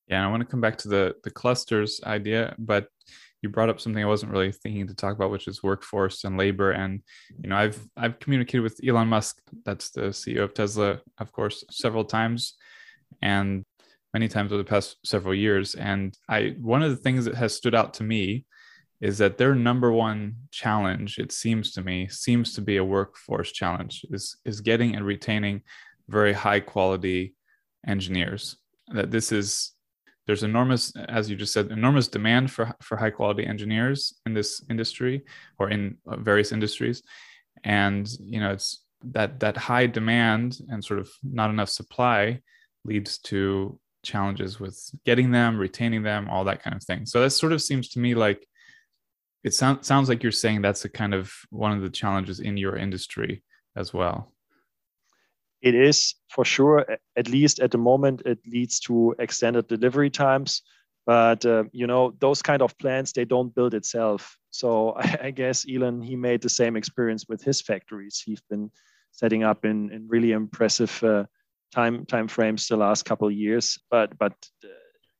Yeah, 0.07 0.19
and 0.19 0.27
I 0.27 0.31
want 0.31 0.43
to 0.43 0.49
come 0.49 0.61
back 0.61 0.79
to 0.79 0.89
the 0.89 1.17
the 1.25 1.31
clusters 1.31 2.01
idea, 2.05 2.55
but 2.59 2.89
you 3.45 3.51
brought 3.51 3.69
up 3.69 3.79
something 3.79 4.03
I 4.03 4.09
wasn't 4.09 4.33
really 4.33 4.51
thinking 4.51 4.87
to 4.87 4.95
talk 4.95 5.15
about, 5.15 5.31
which 5.31 5.47
is 5.47 5.63
workforce 5.63 6.25
and 6.25 6.39
labor. 6.39 6.71
And 6.73 7.03
you 7.41 7.51
know, 7.51 7.57
I've 7.57 7.79
I've 7.97 8.19
communicated 8.19 8.63
with 8.63 8.81
Elon 8.85 9.09
Musk, 9.09 9.39
that's 9.65 9.91
the 9.91 10.09
CEO 10.21 10.43
of 10.43 10.55
Tesla, 10.55 11.01
of 11.19 11.31
course, 11.31 11.63
several 11.71 12.07
times, 12.07 12.55
and 13.21 13.65
many 14.15 14.29
times 14.29 14.51
over 14.51 14.63
the 14.63 14.69
past 14.69 14.97
several 15.05 15.35
years. 15.35 15.75
And 15.75 16.17
I 16.29 16.57
one 16.59 16.83
of 16.83 16.91
the 16.91 16.97
things 16.97 17.27
that 17.27 17.35
has 17.35 17.55
stood 17.55 17.75
out 17.75 17.95
to 17.95 18.03
me 18.03 18.47
is 19.03 19.19
that 19.19 19.37
their 19.37 19.55
number 19.55 19.93
one 19.93 20.37
challenge, 20.51 21.19
it 21.19 21.31
seems 21.31 21.73
to 21.73 21.83
me, 21.83 22.09
seems 22.09 22.55
to 22.55 22.63
be 22.63 22.79
a 22.79 22.85
workforce 22.85 23.53
challenge, 23.53 24.07
is 24.11 24.39
is 24.47 24.63
getting 24.63 24.97
and 24.97 25.05
retaining 25.05 25.61
very 26.09 26.33
high 26.33 26.61
quality 26.61 27.35
engineers. 27.87 28.57
That 28.89 29.11
this 29.11 29.33
is 29.33 29.75
there's 30.27 30.43
enormous 30.43 30.93
as 31.09 31.29
you 31.29 31.37
just 31.37 31.53
said 31.53 31.71
enormous 31.71 32.09
demand 32.09 32.51
for 32.51 32.75
for 32.81 32.97
high 32.97 33.11
quality 33.11 33.47
engineers 33.47 34.15
in 34.27 34.35
this 34.35 34.63
industry 34.71 35.23
or 35.59 35.71
in 35.71 35.97
uh, 36.07 36.17
various 36.17 36.53
industries. 36.53 37.03
And 37.63 38.09
you 38.21 38.41
know 38.41 38.53
it's 38.53 38.85
that 39.13 39.41
that 39.41 39.57
high 39.57 39.87
demand 39.87 40.59
and 40.69 40.85
sort 40.85 41.01
of 41.01 41.11
not 41.23 41.51
enough 41.51 41.69
supply 41.69 42.41
leads 42.85 43.19
to 43.19 43.79
challenges 44.03 44.61
with 44.61 44.79
getting 45.05 45.31
them 45.31 45.59
retaining 45.59 46.03
them 46.03 46.29
all 46.29 46.45
that 46.45 46.63
kind 46.63 46.77
of 46.77 46.83
thing. 46.83 47.07
So 47.07 47.21
that 47.21 47.31
sort 47.31 47.53
of 47.53 47.63
seems 47.63 47.89
to 47.91 47.99
me 47.99 48.15
like 48.15 48.47
it 49.43 49.55
sounds 49.55 49.87
sounds 49.87 50.09
like 50.09 50.23
you're 50.23 50.33
saying 50.33 50.63
that's 50.63 50.85
a 50.85 50.89
kind 50.89 51.15
of 51.15 51.33
one 51.51 51.73
of 51.73 51.83
the 51.83 51.91
challenges 51.91 52.41
in 52.41 52.57
your 52.57 52.77
industry 52.77 53.43
as 53.77 53.93
well 53.93 54.34
it 55.65 55.75
is 55.75 56.15
for 56.29 56.45
sure 56.45 56.85
at 57.17 57.29
least 57.29 57.59
at 57.59 57.71
the 57.71 57.79
moment 57.79 58.21
it 58.27 58.39
leads 58.47 58.79
to 58.81 59.15
extended 59.19 59.67
delivery 59.67 60.11
times. 60.11 60.63
But 61.07 61.45
uh, 61.45 61.65
you 61.73 61.87
know 61.87 62.15
those 62.21 62.43
kind 62.43 62.63
of 62.63 62.77
plants 62.79 63.13
they 63.13 63.25
don't 63.25 63.55
build 63.55 63.75
itself. 63.75 64.37
So 64.51 64.95
I, 65.27 65.31
guess 65.31 65.67
elon 65.69 66.03
he 66.03 66.17
made 66.17 66.43
the 66.43 66.49
same 66.49 66.77
experience 66.77 67.27
with 67.29 67.43
his 67.43 67.63
factories. 67.63 68.23
He's 68.25 68.43
been 68.43 68.71
setting 69.11 69.43
up 69.43 69.65
in, 69.65 69.91
in 69.91 70.07
really 70.07 70.33
impressive 70.33 71.03
uh, 71.03 71.25
time 71.73 72.05
time 72.05 72.29
frames 72.29 72.69
the 72.69 72.77
last 72.77 73.07
couple 73.07 73.31
years. 73.31 73.79
But 73.91 74.19
but 74.19 74.35
uh, 74.63 74.69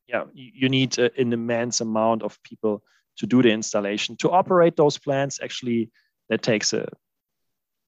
yeah 0.07 0.25
you, 0.35 0.51
you 0.55 0.69
need 0.69 0.99
uh, 0.99 1.09
an 1.17 1.33
immense 1.33 1.81
amount 1.81 2.23
of 2.23 2.39
people 2.43 2.83
to 3.17 3.27
do 3.27 3.43
the 3.43 3.51
installation. 3.51 4.17
To 4.17 4.31
operate 4.31 4.77
those 4.77 4.99
plants 4.99 5.41
actually 5.43 5.91
that 6.29 6.43
takes 6.43 6.75
a 6.75 6.87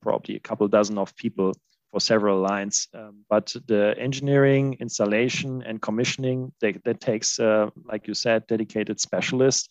probably 0.01 0.37
a 0.37 0.41
couple 0.41 0.69
dozen 0.69 0.97
of 0.99 1.15
people 1.17 1.53
for 1.97 2.01
several 2.01 2.41
lines. 2.41 2.89
Um, 2.93 3.25
but 3.31 3.55
the 3.67 3.95
engineering, 3.99 4.77
installation, 4.81 5.63
and 5.63 5.81
commissioning 5.81 6.53
they, 6.61 6.73
that 6.85 7.01
takes, 7.01 7.41
uh, 7.41 7.71
like 7.87 8.07
you 8.07 8.13
said, 8.13 8.47
dedicated 8.47 9.01
specialists 9.01 9.71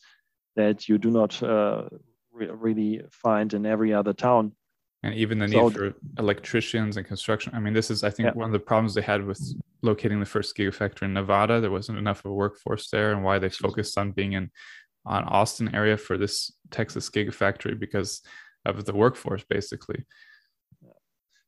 that 0.55 0.89
you 0.89 0.97
do 0.97 1.11
not 1.11 1.43
uh, 1.43 1.83
re- 2.31 2.49
really 2.49 3.01
find 3.11 3.53
in 3.53 3.67
every 3.67 3.93
other 3.93 4.11
town. 4.13 4.53
And 5.03 5.13
even 5.13 5.38
the 5.38 5.47
need 5.47 5.53
so, 5.53 5.69
for 5.69 5.93
electricians 6.17 6.97
and 6.97 7.05
construction. 7.05 7.53
I 7.53 7.59
mean, 7.59 7.75
this 7.75 7.91
is, 7.91 8.03
I 8.03 8.09
think, 8.09 8.29
yeah. 8.29 8.33
one 8.33 8.47
of 8.47 8.53
the 8.53 8.65
problems 8.71 8.95
they 8.95 9.03
had 9.03 9.23
with 9.23 9.39
locating 9.83 10.19
the 10.19 10.25
first 10.25 10.57
gigafactory 10.57 11.03
in 11.03 11.13
Nevada. 11.13 11.61
There 11.61 11.69
wasn't 11.69 11.99
enough 11.99 12.25
of 12.25 12.31
a 12.31 12.33
workforce 12.33 12.89
there, 12.89 13.11
and 13.11 13.23
why 13.23 13.38
they 13.38 13.49
focused 13.49 13.99
on 13.99 14.13
being 14.13 14.33
in 14.33 14.49
on 15.05 15.23
Austin 15.25 15.75
area 15.75 15.95
for 15.95 16.17
this 16.17 16.51
Texas 16.71 17.07
gigafactory 17.11 17.77
because 17.79 18.23
of 18.65 18.83
the 18.85 18.95
workforce, 18.95 19.43
basically. 19.47 20.03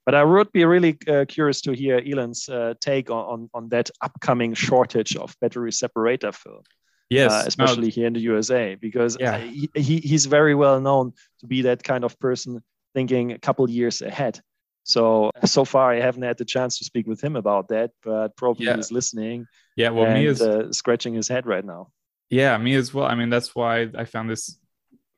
But 0.08 0.16
I 0.16 0.24
would 0.24 0.54
be 0.54 0.64
really 0.64 0.98
uh, 1.06 1.26
curious 1.28 1.60
to 1.64 1.74
hear 1.74 2.00
Elon's 2.00 2.48
uh, 2.48 2.76
take 2.80 3.12
on, 3.12 3.26
on, 3.26 3.50
on, 3.54 3.70
that 3.70 3.90
upcoming 4.02 4.54
shortage 4.54 5.18
of 5.18 5.36
battery 5.42 5.74
separator 5.74 6.32
film. 6.32 6.62
Yes, 7.10 7.30
uh, 7.34 7.44
especially 7.46 7.88
no. 7.88 7.90
here 7.90 8.08
in 8.08 8.14
the 8.14 8.22
USA, 8.22 8.76
because 8.76 9.18
yeah. 9.20 9.38
he, 9.38 9.70
he, 9.76 9.98
he's 9.98 10.26
very 10.26 10.56
well 10.56 10.80
known 10.80 11.12
to 11.42 11.46
be 11.46 11.64
that 11.64 11.84
kind 11.84 12.06
of 12.06 12.18
person 12.20 12.64
thinking 12.94 13.34
a 13.34 13.38
couple 13.38 13.70
years 13.70 14.02
ahead. 14.02 14.40
So 14.84 15.32
so 15.44 15.66
far, 15.66 15.92
I 15.92 16.00
haven't 16.00 16.24
had 16.24 16.38
the 16.38 16.46
chance 16.46 16.78
to 16.78 16.86
speak 16.86 17.06
with 17.06 17.22
him 17.22 17.36
about 17.36 17.68
that, 17.68 17.92
but 18.02 18.38
probably 18.38 18.68
yeah. 18.68 18.78
he's 18.78 18.94
listening. 18.94 19.46
Yeah, 19.76 19.90
well, 19.90 20.06
and, 20.06 20.14
me 20.14 20.26
is 20.26 20.42
uh, 20.42 20.72
scratching 20.72 21.16
his 21.16 21.28
head 21.28 21.46
right 21.46 21.66
now. 21.66 21.90
Yeah, 22.30 22.58
me 22.58 22.76
as 22.76 22.94
well. 22.94 23.06
I 23.06 23.16
mean, 23.16 23.30
that's 23.30 23.54
why 23.54 23.90
I 23.94 24.06
found 24.06 24.30
this 24.30 24.58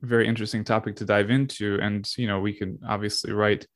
very 0.01 0.27
interesting 0.27 0.63
topic 0.63 0.95
to 0.95 1.05
dive 1.05 1.29
into, 1.29 1.77
and 1.79 2.11
you 2.17 2.25
know, 2.25 2.39
we 2.39 2.53
can 2.53 2.79
obviously 2.87 3.33
write 3.33 3.67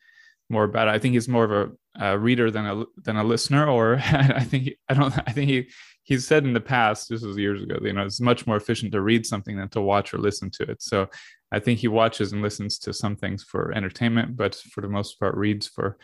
more 0.53 0.63
about 0.63 0.87
it. 0.87 0.91
I 0.91 0.99
think 0.99 1.13
he's 1.15 1.27
more 1.27 1.43
of 1.43 1.51
a, 1.51 2.11
a 2.13 2.17
reader 2.17 2.49
than 2.49 2.65
a 2.65 2.85
than 2.97 3.17
a 3.17 3.23
listener. 3.23 3.67
Or 3.67 3.95
I 4.41 4.43
think 4.43 4.63
he, 4.63 4.77
I 4.87 4.93
don't. 4.93 5.13
I 5.27 5.31
think 5.33 5.49
he 5.49 5.69
he's 6.03 6.25
said 6.25 6.45
in 6.45 6.53
the 6.53 6.61
past. 6.61 7.09
This 7.09 7.23
was 7.23 7.37
years 7.37 7.61
ago. 7.61 7.77
You 7.81 7.93
know, 7.93 8.05
it's 8.05 8.21
much 8.21 8.47
more 8.47 8.55
efficient 8.55 8.91
to 8.93 9.01
read 9.01 9.25
something 9.25 9.57
than 9.57 9.69
to 9.69 9.81
watch 9.81 10.13
or 10.13 10.19
listen 10.19 10.49
to 10.51 10.63
it. 10.63 10.81
So 10.81 11.09
I 11.51 11.59
think 11.59 11.79
he 11.79 11.87
watches 11.87 12.31
and 12.31 12.41
listens 12.41 12.79
to 12.79 12.93
some 12.93 13.15
things 13.15 13.43
for 13.43 13.73
entertainment, 13.73 14.37
but 14.37 14.55
for 14.55 14.81
the 14.81 14.87
most 14.87 15.19
part 15.19 15.35
reads 15.35 15.67
for 15.67 15.97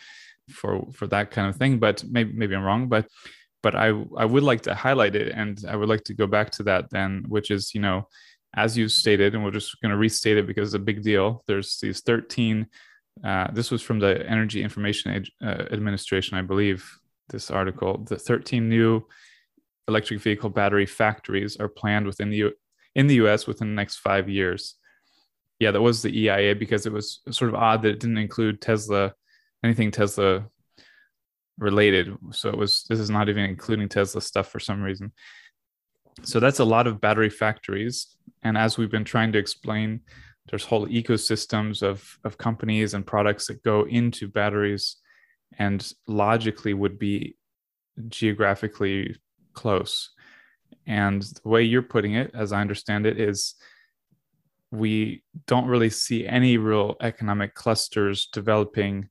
for 0.50 0.86
for 0.92 1.08
that 1.08 1.32
kind 1.32 1.48
of 1.48 1.56
thing. 1.56 1.80
But 1.80 2.04
maybe 2.04 2.34
maybe 2.34 2.56
I'm 2.56 2.64
wrong. 2.64 2.90
But 2.90 3.08
but 3.64 3.76
I 3.76 3.88
I 4.18 4.26
would 4.26 4.44
like 4.44 4.64
to 4.64 4.76
highlight 4.76 5.16
it, 5.16 5.32
and 5.34 5.64
I 5.68 5.76
would 5.78 5.90
like 5.90 6.04
to 6.06 6.14
go 6.14 6.28
back 6.28 6.50
to 6.52 6.64
that 6.64 6.90
then, 6.90 7.24
which 7.28 7.52
is 7.52 7.74
you 7.74 7.82
know 7.82 8.08
as 8.56 8.78
you 8.78 8.88
stated, 8.88 9.36
and 9.36 9.44
we're 9.44 9.52
just 9.52 9.80
going 9.82 9.92
to 9.92 9.98
restate 9.98 10.38
it 10.38 10.48
because 10.48 10.70
it's 10.70 10.76
a 10.76 10.80
big 10.80 11.04
deal. 11.04 11.44
There's 11.48 11.80
these 11.80 12.02
13 12.02 12.68
uh, 13.24 13.48
this 13.52 13.72
was 13.72 13.82
from 13.82 14.00
the 14.00 14.26
Energy 14.28 14.64
Information 14.64 15.12
Ag- 15.12 15.32
uh, 15.44 15.66
Administration, 15.72 16.38
I 16.38 16.42
believe. 16.42 16.90
This 17.30 17.52
article: 17.52 18.04
the 18.06 18.18
13 18.18 18.68
new 18.68 19.06
electric 19.88 20.22
vehicle 20.22 20.50
battery 20.50 20.86
factories 20.86 21.58
are 21.58 21.68
planned 21.68 22.06
within 22.06 22.30
the 22.30 22.38
U- 22.38 22.54
in 22.96 23.08
the 23.08 23.16
U.S. 23.16 23.46
within 23.46 23.70
the 23.70 23.76
next 23.76 23.98
five 23.98 24.30
years. 24.30 24.76
Yeah, 25.60 25.72
that 25.72 25.82
was 25.82 26.02
the 26.02 26.18
EIA 26.18 26.56
because 26.56 26.86
it 26.86 26.94
was 26.94 27.22
sort 27.30 27.50
of 27.50 27.56
odd 27.56 27.82
that 27.82 27.90
it 27.90 28.00
didn't 28.00 28.18
include 28.18 28.62
Tesla, 28.62 29.14
anything 29.64 29.92
Tesla 29.92 30.46
related. 31.58 32.16
So 32.32 32.50
it 32.50 32.58
was 32.58 32.86
this 32.90 33.00
is 33.00 33.10
not 33.10 33.30
even 33.30 33.44
including 33.44 33.90
Tesla 33.90 34.22
stuff 34.22 34.48
for 34.50 34.60
some 34.60 34.82
reason. 34.82 35.12
So 36.24 36.40
that's 36.40 36.60
a 36.60 36.66
lot 36.66 36.88
of 36.88 37.02
battery 37.02 37.30
factories, 37.30 38.16
and 38.44 38.58
as 38.58 38.78
we've 38.78 38.92
been 38.92 39.04
trying 39.04 39.34
to 39.34 39.40
explain 39.40 40.02
there's 40.50 40.66
whole 40.66 40.88
ecosystems 40.88 41.84
of, 41.84 42.18
of 42.24 42.38
companies 42.38 42.94
and 42.94 43.06
products 43.06 43.48
that 43.48 43.64
go 43.64 43.86
into 43.86 44.28
batteries 44.28 44.98
and 45.58 45.94
logically 46.08 46.74
would 46.74 46.98
be 46.98 47.36
geographically 48.08 49.16
close. 49.54 50.12
And 50.88 51.22
the 51.22 51.50
way 51.50 51.64
you're 51.64 51.82
putting 51.82 52.16
it, 52.16 52.32
as 52.34 52.52
I 52.52 52.62
understand 52.62 53.06
it, 53.06 53.20
is 53.20 53.56
we 54.72 55.24
don't 55.46 55.68
really 55.68 55.90
see 55.90 56.28
any 56.28 56.58
real 56.58 56.96
economic 57.02 57.54
clusters 57.54 58.28
developing 58.32 59.10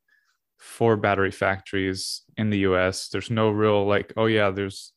for 0.56 0.96
battery 0.96 1.30
factories 1.30 2.22
in 2.36 2.50
the 2.50 2.58
US. 2.60 3.08
There's 3.08 3.30
no 3.30 3.50
real 3.50 3.86
like, 3.86 4.12
oh 4.16 4.26
yeah, 4.26 4.50
there's 4.50 4.92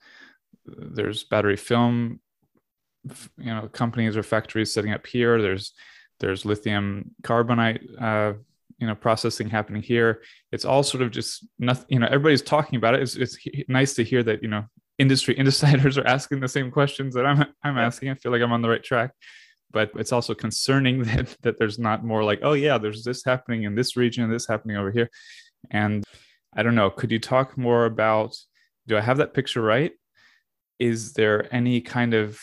there's 0.65 1.23
battery 1.23 1.57
film 1.57 2.19
you 3.37 3.53
know 3.53 3.67
companies 3.67 4.15
or 4.15 4.21
factories 4.21 4.71
setting 4.71 4.93
up 4.93 5.07
here 5.07 5.41
there's 5.41 5.73
there's 6.21 6.45
lithium 6.45 7.11
carbonate 7.23 7.81
uh, 7.99 8.33
you 8.79 8.87
know 8.87 8.95
processing 8.95 9.49
happening 9.49 9.81
here. 9.81 10.21
It's 10.51 10.65
all 10.65 10.83
sort 10.83 11.03
of 11.03 11.11
just 11.11 11.45
nothing 11.59 11.85
you 11.89 11.99
know 11.99 12.07
everybody's 12.07 12.41
talking 12.41 12.77
about 12.77 12.95
it. 12.95 13.01
It's, 13.01 13.15
it's 13.15 13.37
nice 13.67 13.93
to 13.95 14.03
hear 14.03 14.23
that 14.23 14.41
you 14.41 14.47
know 14.47 14.65
industry 14.97 15.37
insiders 15.37 15.97
are 15.97 16.07
asking 16.07 16.39
the 16.39 16.47
same 16.47 16.71
questions 16.71 17.13
that 17.15 17.25
i'm 17.25 17.45
i'm 17.63 17.77
asking. 17.77 18.09
I 18.09 18.15
feel 18.15 18.31
like 18.31 18.41
i'm 18.41 18.53
on 18.53 18.61
the 18.61 18.69
right 18.69 18.83
track. 18.83 19.11
But 19.71 19.91
it's 19.95 20.11
also 20.11 20.33
concerning 20.33 21.03
that 21.09 21.35
that 21.41 21.59
there's 21.59 21.79
not 21.79 22.05
more 22.05 22.23
like 22.23 22.39
oh 22.43 22.53
yeah 22.53 22.77
there's 22.77 23.03
this 23.03 23.25
happening 23.25 23.63
in 23.63 23.75
this 23.75 23.97
region 23.97 24.29
this 24.29 24.47
happening 24.47 24.77
over 24.77 24.91
here. 24.91 25.09
And 25.69 26.03
i 26.55 26.63
don't 26.63 26.75
know. 26.75 26.89
Could 26.89 27.11
you 27.11 27.19
talk 27.19 27.57
more 27.57 27.85
about 27.85 28.35
do 28.87 28.97
i 28.97 29.01
have 29.01 29.17
that 29.17 29.33
picture 29.33 29.61
right? 29.61 29.91
Is 30.79 31.13
there 31.13 31.53
any 31.53 31.81
kind 31.81 32.13
of 32.13 32.39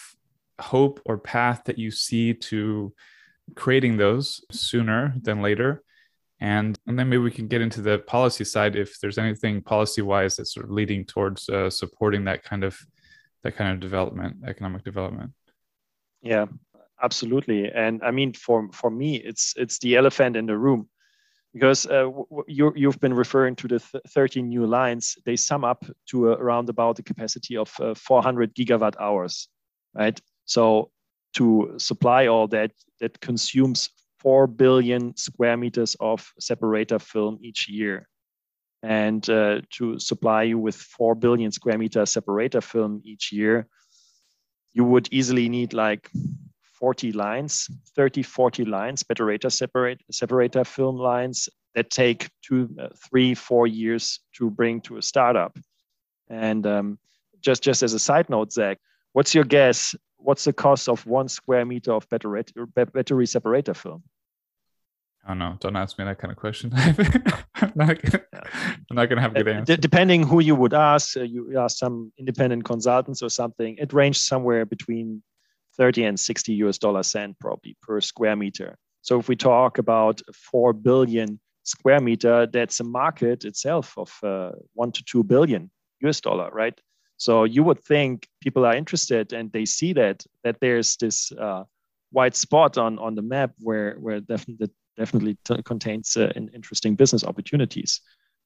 hope 0.61 1.01
or 1.05 1.19
path 1.19 1.63
that 1.67 1.79
you 1.79 1.91
see 1.91 2.35
to 2.35 2.93
creating 3.55 3.97
those 3.97 4.45
sooner 4.51 5.15
than 5.23 5.43
later. 5.43 5.83
And, 6.41 6.79
and 6.87 6.99
then 6.99 7.09
maybe 7.09 7.23
we 7.23 7.31
can 7.33 7.49
get 7.49 7.61
into 7.61 7.83
the 7.83 7.99
policy 7.99 8.45
side 8.45 8.77
if 8.77 9.01
there's 9.01 9.19
anything 9.19 9.61
policy 9.61 10.03
wise 10.03 10.37
that's 10.37 10.55
sort 10.55 10.67
of 10.67 10.71
leading 10.71 11.05
towards 11.05 11.49
uh, 11.49 11.69
supporting 11.69 12.25
that 12.25 12.45
kind 12.45 12.65
of 12.65 12.79
that 13.43 13.57
kind 13.57 13.73
of 13.73 13.81
development, 13.81 14.37
economic 14.47 14.85
development. 14.85 15.33
Yeah, 16.23 16.47
absolutely. 17.03 17.71
And 17.71 18.03
I 18.03 18.11
mean, 18.11 18.33
for 18.35 18.69
for 18.73 18.91
me, 18.91 19.17
it's 19.17 19.55
it's 19.57 19.79
the 19.79 19.97
elephant 19.97 20.37
in 20.37 20.47
the 20.47 20.57
room. 20.57 20.89
because 21.55 21.87
uh, 21.87 22.11
you, 22.47 22.73
you've 22.77 23.01
been 23.01 23.15
referring 23.15 23.57
to 23.57 23.69
the 23.69 23.79
th 23.79 24.03
13 24.09 24.49
new 24.49 24.67
lines. 24.67 25.17
They 25.25 25.37
sum 25.37 25.65
up 25.65 25.85
to 26.11 26.27
around 26.27 26.69
about 26.69 26.97
the 26.97 27.03
capacity 27.03 27.57
of 27.57 27.75
uh, 27.81 27.95
400 27.95 28.55
gigawatt 28.55 28.95
hours, 29.01 29.49
right? 29.95 30.21
So 30.45 30.91
to 31.35 31.75
supply 31.79 32.27
all 32.27 32.49
that, 32.49 32.73
that 33.01 33.21
consumes 33.21 33.91
4 34.21 34.47
billion 34.47 35.17
square 35.17 35.57
meters 35.57 35.97
of 36.01 36.33
separator 36.39 36.99
film 36.99 37.39
each 37.41 37.69
year. 37.69 38.09
And 38.83 39.29
uh, 39.29 39.63
to 39.71 39.99
supply 39.99 40.45
you 40.45 40.59
with 40.59 40.77
4 40.77 41.15
billion 41.15 41.51
square 41.51 41.79
meter 41.79 42.07
separator 42.07 42.61
film 42.61 43.03
each 43.05 43.33
year, 43.33 43.67
you 44.73 44.85
would 44.85 45.09
easily 45.11 45.49
need 45.49 45.73
like 45.73 46.11
40 46.79 47.13
lines, 47.13 47.69
30, 47.97 48.23
40 48.23 48.65
lines, 48.65 49.01
separator, 49.01 49.51
separate, 49.51 50.01
separator 50.11 50.65
film 50.65 50.97
lines 50.97 51.49
that 51.75 51.91
take 51.91 52.31
two, 52.43 52.69
uh, 52.81 52.89
three, 53.09 53.35
four 53.35 53.67
years 53.67 54.21
to 54.35 54.51
bring 54.51 54.81
to 54.83 54.97
a 54.97 55.03
startup. 55.03 55.59
And 56.31 56.67
um, 56.67 56.99
just, 57.41 57.63
just 57.63 57.83
as 57.83 57.95
a 57.95 57.99
side 57.99 58.31
note, 58.31 58.53
Zach, 58.53 58.79
what's 59.13 59.35
your 59.35 59.45
guess? 59.45 59.95
What's 60.17 60.45
the 60.45 60.53
cost 60.53 60.89
of 60.89 61.07
one 61.07 61.29
square 61.29 61.65
meter 61.65 61.93
of 61.93 62.09
battery, 62.09 62.45
battery 62.75 63.27
separator 63.27 63.75
film? 63.75 64.03
I 65.25 65.33
don't 65.33 65.39
know. 65.39 65.57
Don't 65.61 65.77
ask 65.77 65.99
me 65.99 66.05
that 66.07 66.19
kind 66.19 66.33
of 66.33 66.39
question. 66.39 66.73
I'm 67.55 67.73
not 67.75 67.99
not 68.91 69.09
gonna 69.09 69.21
have 69.21 69.37
a 69.37 69.45
good 69.45 69.49
answer. 69.49 69.77
D- 69.77 69.81
depending 69.81 70.23
who 70.23 70.41
you 70.41 70.55
would 70.55 70.73
ask, 70.73 71.17
uh, 71.17 71.23
you 71.23 71.59
ask 71.59 71.77
some 71.77 72.13
independent 72.19 72.65
consultants 72.65 73.23
or 73.23 73.29
something. 73.29 73.77
It 73.79 73.93
ranged 73.93 74.23
somewhere 74.23 74.65
between 74.65 75.23
30 75.77 76.05
and 76.05 76.21
60 76.21 76.55
US 76.65 76.79
dollar 76.79 77.03
cent 77.03 77.39
probably 77.41 77.77
per 77.83 78.01
square 78.01 78.37
meter. 78.37 78.77
So 79.03 79.21
if 79.21 79.29
we 79.29 79.37
talk 79.37 79.79
about 79.79 80.21
4 80.35 80.73
billion 80.73 81.39
square 81.63 82.01
meter, 82.01 82.47
that's 82.47 82.81
a 82.81 82.85
market 82.85 83.45
itself 83.45 83.95
of 83.99 84.13
uh, 84.23 84.53
1 84.75 84.93
to 84.93 85.05
2 85.05 85.25
billion 85.25 85.71
US 86.01 86.21
dollar, 86.21 86.51
right? 86.51 86.81
So 87.19 87.45
you 87.45 87.63
would 87.65 87.81
think 87.85 88.29
people 88.41 88.65
are 88.65 88.75
interested 88.75 89.33
and 89.33 89.53
they 89.53 89.65
see 89.67 89.93
that 89.95 90.25
that 90.45 90.61
there's 90.61 90.97
this 90.97 91.31
uh, 91.33 91.65
white 92.11 92.37
spot 92.37 92.79
on 92.79 92.99
on 92.99 93.15
the 93.15 93.23
map 93.23 93.51
where 93.59 93.97
where 94.01 94.21
definitely 94.21 94.71
definitely 94.97 95.37
t- 95.45 95.63
contains 95.63 96.17
uh, 96.17 96.33
interesting 96.55 96.95
business 96.97 97.25
opportunities. 97.25 98.01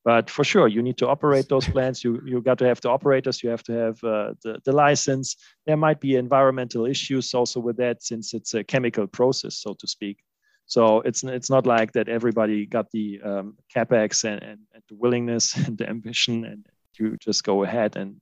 But 0.05 0.29
for 0.29 0.43
sure, 0.43 0.67
you 0.67 0.83
need 0.83 0.99
to 0.99 1.09
operate 1.09 1.49
those 1.49 1.69
plants. 1.75 2.03
You 2.03 2.21
you 2.25 2.41
got 2.41 2.59
to 2.59 2.67
have 2.67 2.81
the 2.81 2.91
operators. 2.91 3.43
You 3.43 3.51
have 3.51 3.63
to 3.65 3.73
have 3.73 4.05
uh, 4.05 4.35
the 4.43 4.59
the 4.65 4.73
license. 4.73 5.37
There 5.67 5.77
might 5.77 6.01
be 6.01 6.17
environmental 6.17 6.87
issues 6.87 7.35
also 7.35 7.61
with 7.61 7.77
that, 7.77 8.03
since 8.03 8.35
it's 8.35 8.55
a 8.55 8.65
chemical 8.65 9.07
process, 9.07 9.57
so 9.57 9.75
to 9.75 9.87
speak. 9.87 10.19
So 10.67 11.03
it's 11.03 11.23
it's 11.25 11.51
not 11.51 11.67
like 11.67 11.93
that 11.93 12.09
everybody 12.09 12.67
got 12.67 12.91
the 12.91 13.21
um, 13.23 13.57
capex 13.75 14.25
and, 14.25 14.43
and, 14.43 14.59
and, 14.73 14.83
the 14.89 14.95
willingness 14.95 15.55
and 15.67 15.77
the 15.77 15.89
ambition, 15.89 16.45
and 16.45 16.67
you 16.99 17.17
just 17.19 17.45
go 17.45 17.63
ahead 17.63 17.97
and, 17.97 18.17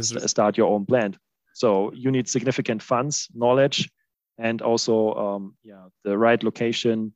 start 0.00 0.56
your 0.56 0.72
own 0.72 0.86
plant. 0.86 1.16
So 1.54 1.92
you 1.92 2.10
need 2.10 2.28
significant 2.28 2.82
funds, 2.82 3.28
knowledge, 3.34 3.90
and 4.38 4.62
also 4.62 5.14
um, 5.14 5.54
yeah 5.62 5.84
the 6.04 6.16
right 6.16 6.42
location 6.42 7.12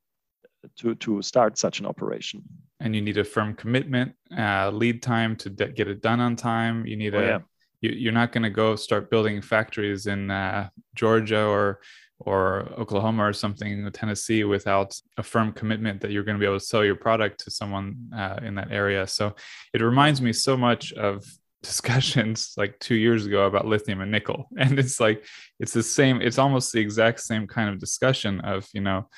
to 0.77 0.95
to 0.97 1.23
start 1.23 1.59
such 1.59 1.81
an 1.81 1.87
operation 1.87 2.43
and 2.81 2.95
you 2.95 3.03
need 3.03 3.19
a 3.19 3.25
firm 3.25 3.55
commitment 3.55 4.13
uh, 4.37 4.71
lead 4.71 5.03
time 5.03 5.37
to 5.37 5.49
de- 5.51 5.69
get 5.69 5.89
it 5.89 6.01
done 6.03 6.21
on 6.21 6.35
time 6.35 6.87
you 6.87 6.97
need 6.97 7.15
oh, 7.15 7.21
a 7.21 7.23
yeah. 7.23 7.39
you, 7.81 8.09
are 8.09 8.13
not 8.13 8.33
going 8.33 8.43
to 8.43 8.51
go 8.51 8.75
start 8.75 9.11
building 9.11 9.41
factories 9.41 10.07
in 10.07 10.31
uh, 10.31 10.69
georgia 10.95 11.45
or 11.45 11.81
or 12.19 12.69
oklahoma 12.79 13.23
or 13.23 13.33
something 13.33 13.71
in 13.71 13.93
tennessee 13.93 14.43
without 14.43 14.99
a 15.19 15.23
firm 15.23 15.53
commitment 15.53 16.01
that 16.01 16.11
you're 16.11 16.25
going 16.25 16.37
to 16.37 16.41
be 16.41 16.47
able 16.47 16.59
to 16.59 16.65
sell 16.65 16.85
your 16.85 16.97
product 16.97 17.45
to 17.45 17.51
someone 17.51 17.95
uh, 18.17 18.39
in 18.43 18.55
that 18.55 18.73
area 18.73 19.07
so 19.07 19.35
it 19.73 19.83
reminds 19.83 20.21
me 20.21 20.33
so 20.33 20.57
much 20.57 20.93
of 20.95 21.25
discussions 21.67 22.55
like 22.57 22.79
two 22.79 22.95
years 22.95 23.27
ago 23.27 23.47
about 23.47 23.67
lithium 23.67 24.01
and 24.01 24.11
nickel. 24.11 24.49
And 24.59 24.79
it's 24.79 25.01
like 25.01 25.25
it's 25.61 25.73
the 25.73 25.83
same 25.83 26.21
it's 26.21 26.39
almost 26.39 26.73
the 26.73 26.81
exact 26.81 27.21
same 27.21 27.47
kind 27.47 27.69
of 27.69 27.79
discussion 27.79 28.41
of 28.41 28.67
you 28.73 28.81
know 28.81 29.09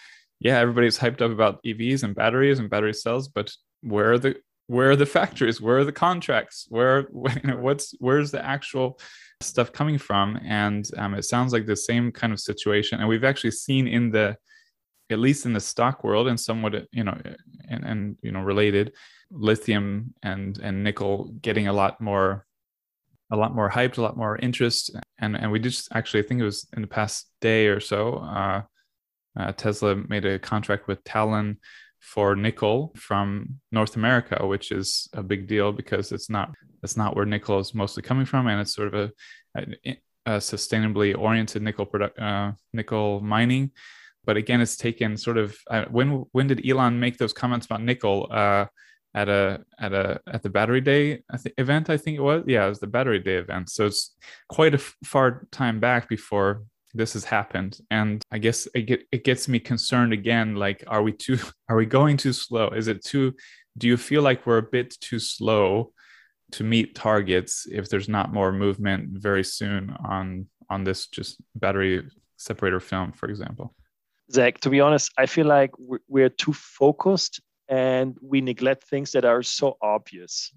yeah 0.41 0.59
everybody's 0.59 0.99
hyped 0.99 1.23
up 1.23 1.31
about 1.31 1.63
evs 1.65 2.03
and 2.03 2.15
batteries 2.15 2.59
and 2.59 2.71
battery 2.71 2.95
cells 2.95 3.29
but 3.29 3.53
where 3.83 4.13
are 4.13 4.19
the 4.19 4.37
where 4.69 4.91
are 4.91 4.97
the 4.97 5.07
factories? 5.07 5.61
Where 5.61 5.79
are 5.79 5.85
the 5.85 5.93
contracts? 5.93 6.67
Where 6.69 7.09
you 7.43 7.51
know, 7.51 7.57
what's 7.57 7.95
where's 7.99 8.31
the 8.31 8.45
actual 8.45 9.01
stuff 9.41 9.73
coming 9.73 9.99
from? 9.99 10.39
And 10.45 10.89
um, 10.97 11.15
it 11.15 11.25
sounds 11.25 11.53
like 11.53 11.67
the 11.67 11.77
same 11.77 12.13
kind 12.13 12.33
of 12.33 12.39
situation. 12.39 13.01
And 13.01 13.09
we've 13.09 13.25
actually 13.25 13.53
seen 13.53 13.89
in 13.89 14.11
the 14.11 14.37
at 15.11 15.19
least 15.19 15.47
in 15.47 15.55
the 15.55 15.61
stock 15.61 16.05
world 16.05 16.29
and 16.29 16.39
somewhat 16.39 16.87
you 16.93 17.03
know 17.03 17.19
and, 17.69 17.85
and 17.85 18.17
you 18.23 18.31
know 18.31 18.43
related 18.43 18.93
lithium 19.31 20.15
and 20.23 20.59
and 20.59 20.83
nickel 20.83 21.33
getting 21.43 21.69
a 21.69 21.73
lot 21.73 22.01
more 22.01 22.47
a 23.31 23.37
lot 23.37 23.55
more 23.55 23.71
hyped 23.71 23.99
a 23.99 24.03
lot 24.03 24.17
more 24.17 24.37
interest. 24.39 24.97
And 25.19 25.37
and 25.37 25.51
we 25.51 25.59
just 25.59 25.89
actually 25.95 26.21
i 26.23 26.27
think 26.27 26.41
it 26.41 26.45
was 26.45 26.67
in 26.75 26.83
the 26.83 26.89
past 26.89 27.31
day 27.41 27.67
or 27.67 27.81
so 27.81 28.15
uh, 28.19 28.63
uh, 29.39 29.53
tesla 29.53 29.97
made 29.97 30.25
a 30.25 30.39
contract 30.39 30.89
with 30.89 31.03
talon 31.05 31.59
for 31.99 32.37
nickel 32.37 32.93
from 32.97 33.61
north 33.73 33.97
america 33.97 34.47
which 34.47 34.71
is 34.71 35.09
a 35.13 35.23
big 35.23 35.49
deal 35.49 35.73
because 35.73 36.13
it's 36.13 36.31
not 36.31 36.51
it's 36.83 36.97
not 36.97 37.17
where 37.17 37.27
nickel 37.27 37.59
is 37.59 37.75
mostly 37.75 38.03
coming 38.03 38.27
from. 38.27 38.47
And 38.47 38.61
it's 38.61 38.75
sort 38.75 38.95
of 38.95 39.13
a, 39.57 39.61
a, 39.87 40.01
a 40.27 40.31
sustainably 40.39 41.17
oriented 41.17 41.63
nickel 41.63 41.87
product 41.87 42.19
uh, 42.19 42.53
nickel 42.73 43.21
mining. 43.21 43.73
But 44.25 44.37
again, 44.37 44.61
it's 44.61 44.77
taken 44.77 45.17
sort 45.17 45.39
of 45.39 45.57
uh, 45.71 45.87
when 45.91 46.27
when 46.33 46.49
did 46.49 46.69
Elon 46.69 47.01
make 47.01 47.19
those 47.19 47.33
comments 47.33 47.67
about 47.67 47.83
nickel? 47.83 48.29
At 49.19 49.29
a 49.29 49.65
at 49.79 49.93
a 49.93 50.21
at 50.35 50.43
the 50.45 50.51
battery 50.59 50.81
day 50.81 51.03
event 51.65 51.91
i 51.91 51.97
think 51.97 52.15
it 52.19 52.27
was? 52.29 52.45
Yeah 52.47 52.67
it 52.67 52.69
was 52.69 52.81
the 52.85 52.95
battery 52.97 53.19
day 53.29 53.37
event. 53.45 53.67
So 53.71 53.87
it's 53.87 54.03
quite 54.49 54.75
a 54.75 54.83
f- 54.87 54.97
far 55.05 55.27
time 55.51 55.81
back 55.81 56.03
before 56.09 56.51
this 56.95 57.13
has 57.15 57.25
happened. 57.25 57.73
And 57.91 58.23
i 58.31 58.39
guess 58.39 58.69
it, 58.75 58.83
get, 58.91 59.01
it 59.17 59.25
gets 59.25 59.49
me 59.49 59.59
concerned 59.73 60.13
again 60.13 60.49
like 60.65 60.85
are 60.87 61.03
we 61.03 61.13
too 61.13 61.39
are 61.69 61.79
we 61.83 61.87
going 61.99 62.17
too 62.17 62.33
slow? 62.33 62.67
Is 62.81 62.87
it 62.87 63.05
too 63.05 63.35
do 63.77 63.85
you 63.89 63.97
feel 63.97 64.23
like 64.23 64.47
we're 64.47 64.65
a 64.67 64.73
bit 64.79 64.89
too 65.09 65.19
slow 65.19 65.93
to 66.57 66.63
meet 66.65 66.95
targets 66.95 67.67
if 67.79 67.89
there's 67.89 68.09
not 68.09 68.33
more 68.33 68.53
movement 68.53 69.03
very 69.29 69.45
soon 69.59 69.83
on 70.17 70.47
on 70.71 70.85
this 70.85 71.01
just 71.17 71.33
battery 71.57 72.07
separator 72.37 72.81
film 72.81 73.13
for 73.13 73.29
example? 73.29 73.75
Zach, 74.31 74.61
to 74.61 74.71
be 74.71 74.81
honest, 74.81 75.11
I 75.17 75.27
feel 75.27 75.47
like 75.47 75.73
we're 76.15 76.29
too 76.45 76.53
focused 76.53 77.41
and 77.69 78.17
we 78.23 78.41
neglect 78.41 78.85
things 78.85 79.13
that 79.13 79.25
are 79.25 79.43
so 79.43 79.77
obvious, 79.83 80.53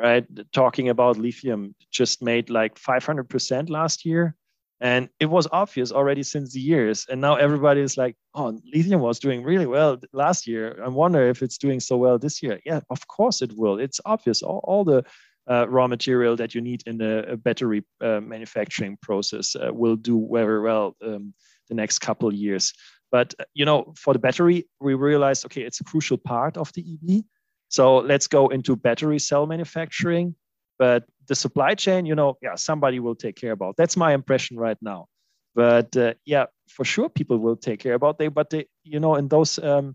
right? 0.00 0.26
Talking 0.52 0.88
about 0.88 1.18
lithium 1.18 1.74
just 1.90 2.22
made 2.22 2.50
like 2.50 2.76
500% 2.76 3.68
last 3.68 4.04
year. 4.04 4.36
And 4.80 5.08
it 5.20 5.26
was 5.26 5.46
obvious 5.52 5.92
already 5.92 6.24
since 6.24 6.52
the 6.52 6.60
years. 6.60 7.06
And 7.08 7.20
now 7.20 7.36
everybody 7.36 7.80
is 7.80 7.96
like, 7.96 8.16
oh, 8.34 8.58
lithium 8.74 9.00
was 9.00 9.20
doing 9.20 9.44
really 9.44 9.66
well 9.66 9.98
last 10.12 10.46
year. 10.46 10.82
I 10.84 10.88
wonder 10.88 11.22
if 11.28 11.40
it's 11.40 11.56
doing 11.56 11.78
so 11.78 11.96
well 11.96 12.18
this 12.18 12.42
year. 12.42 12.60
Yeah, 12.64 12.80
of 12.90 13.06
course 13.06 13.42
it 13.42 13.52
will. 13.56 13.78
It's 13.78 14.00
obvious. 14.04 14.42
All, 14.42 14.60
all 14.64 14.84
the 14.84 15.04
uh, 15.48 15.68
raw 15.68 15.86
material 15.86 16.36
that 16.36 16.54
you 16.54 16.60
need 16.60 16.82
in 16.86 17.00
a 17.00 17.36
battery 17.36 17.84
uh, 18.00 18.20
manufacturing 18.20 18.98
process 19.02 19.56
uh, 19.56 19.72
will 19.72 19.96
do 19.96 20.28
very 20.32 20.60
well 20.60 20.96
um, 21.04 21.34
the 21.68 21.74
next 21.74 22.00
couple 22.00 22.32
years. 22.32 22.72
But 23.12 23.34
you 23.54 23.64
know, 23.64 23.92
for 23.96 24.12
the 24.14 24.18
battery, 24.18 24.66
we 24.80 24.94
realized 24.94 25.44
okay, 25.46 25.62
it's 25.62 25.80
a 25.80 25.84
crucial 25.84 26.16
part 26.16 26.56
of 26.56 26.72
the 26.72 26.82
EV. 26.82 27.22
So 27.68 27.98
let's 27.98 28.26
go 28.26 28.48
into 28.48 28.74
battery 28.74 29.18
cell 29.18 29.46
manufacturing. 29.46 30.34
But 30.78 31.04
the 31.28 31.34
supply 31.34 31.74
chain, 31.74 32.06
you 32.06 32.14
know, 32.14 32.38
yeah, 32.42 32.56
somebody 32.56 32.98
will 32.98 33.14
take 33.14 33.36
care 33.36 33.52
about. 33.52 33.76
That's 33.76 33.96
my 33.96 34.14
impression 34.14 34.56
right 34.56 34.78
now. 34.82 35.06
But 35.54 35.96
uh, 35.96 36.14
yeah, 36.24 36.46
for 36.68 36.84
sure, 36.84 37.08
people 37.08 37.38
will 37.38 37.56
take 37.56 37.80
care 37.80 37.94
about 37.94 38.18
they. 38.18 38.28
But 38.28 38.50
they, 38.50 38.66
you 38.82 38.98
know, 38.98 39.14
in 39.16 39.28
those 39.28 39.58
um, 39.58 39.94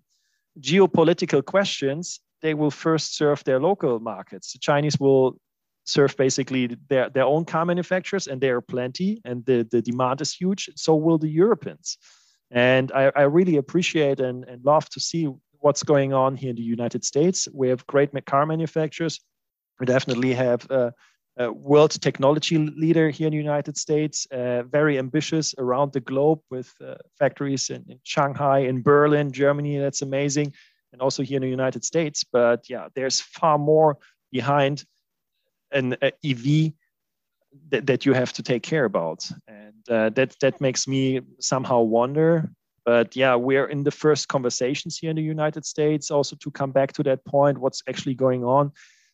geopolitical 0.60 1.44
questions, 1.44 2.20
they 2.42 2.54
will 2.54 2.72
first 2.72 3.16
serve 3.16 3.44
their 3.44 3.60
local 3.60 4.00
markets. 4.00 4.54
The 4.54 4.60
Chinese 4.60 5.00
will 5.00 5.38
serve 5.86 6.16
basically 6.18 6.78
their, 6.90 7.10
their 7.10 7.26
own 7.26 7.46
car 7.46 7.66
manufacturers, 7.66 8.28
and 8.28 8.40
there 8.42 8.58
are 8.58 8.62
plenty, 8.62 9.22
and 9.26 9.46
the, 9.46 9.68
the 9.72 9.82
demand 9.82 10.22
is 10.22 10.34
huge. 10.34 10.70
So 10.76 10.96
will 10.96 11.18
the 11.18 11.30
Europeans. 11.30 11.98
And 12.52 12.92
I, 12.92 13.12
I 13.16 13.24
really 13.24 13.58
appreciate 13.58 14.20
and, 14.20 14.46
and 14.46 14.64
love 14.64 14.88
to 14.90 15.00
see 15.00 15.28
what's 15.60 15.84
going 15.84 16.14
on 16.14 16.36
here 16.36 16.52
in 16.52 16.56
the 16.56 16.62
United 16.62 17.04
States. 17.04 17.48
We 17.54 17.70
have 17.70 17.86
great 17.88 18.12
car 18.26 18.46
manufacturers. 18.46 19.20
We 19.80 19.86
definitely 19.86 20.34
have 20.34 20.70
a, 20.70 20.94
a 21.38 21.52
world 21.52 21.92
technology 22.02 22.58
leader 22.58 23.10
here 23.10 23.28
in 23.28 23.32
the 23.32 23.38
United 23.38 23.78
States, 23.78 24.28
uh, 24.32 24.64
very 24.64 24.98
ambitious 24.98 25.54
around 25.58 25.94
the 25.94 26.00
globe 26.00 26.40
with 26.50 26.74
uh, 26.84 26.96
factories 27.20 27.70
in, 27.70 27.86
in, 27.90 28.00
Shanghai, 28.04 28.60
in 28.60 28.82
Berlin, 28.82 29.32
Germany. 29.32 29.78
That's 29.78 30.02
amazing. 30.02 30.54
And 30.94 31.02
also 31.02 31.24
here 31.24 31.38
in 31.38 31.44
the 31.44 31.50
United 31.50 31.84
States. 31.84 32.24
But 32.24 32.70
yeah, 32.70 32.88
there's 32.96 33.20
far 33.20 33.58
more 33.58 33.98
behind 34.32 34.86
an 35.72 35.98
EV 36.02 36.74
that, 37.70 37.88
that 37.88 38.06
you 38.06 38.14
have 38.14 38.34
to 38.34 38.44
take 38.44 38.64
care 38.64 38.86
about. 38.86 39.30
And 39.48 39.90
uh, 39.90 40.10
that, 40.12 40.36
that 40.42 40.62
makes 40.62 40.88
me 40.88 41.22
somehow 41.40 41.82
wonder. 41.82 42.50
But 42.86 43.16
yeah, 43.16 43.36
we're 43.36 43.66
in 43.68 43.84
the 43.84 43.92
first 43.92 44.30
conversations 44.30 44.98
here 44.98 45.10
in 45.10 45.18
the 45.18 45.22
United 45.22 45.66
States. 45.66 46.10
Also, 46.10 46.36
to 46.38 46.52
come 46.52 46.72
back 46.72 46.94
to 46.94 47.04
that 47.04 47.26
point, 47.26 47.58
what's 47.58 47.84
actually 47.90 48.16
going 48.16 48.46
on? 48.46 48.72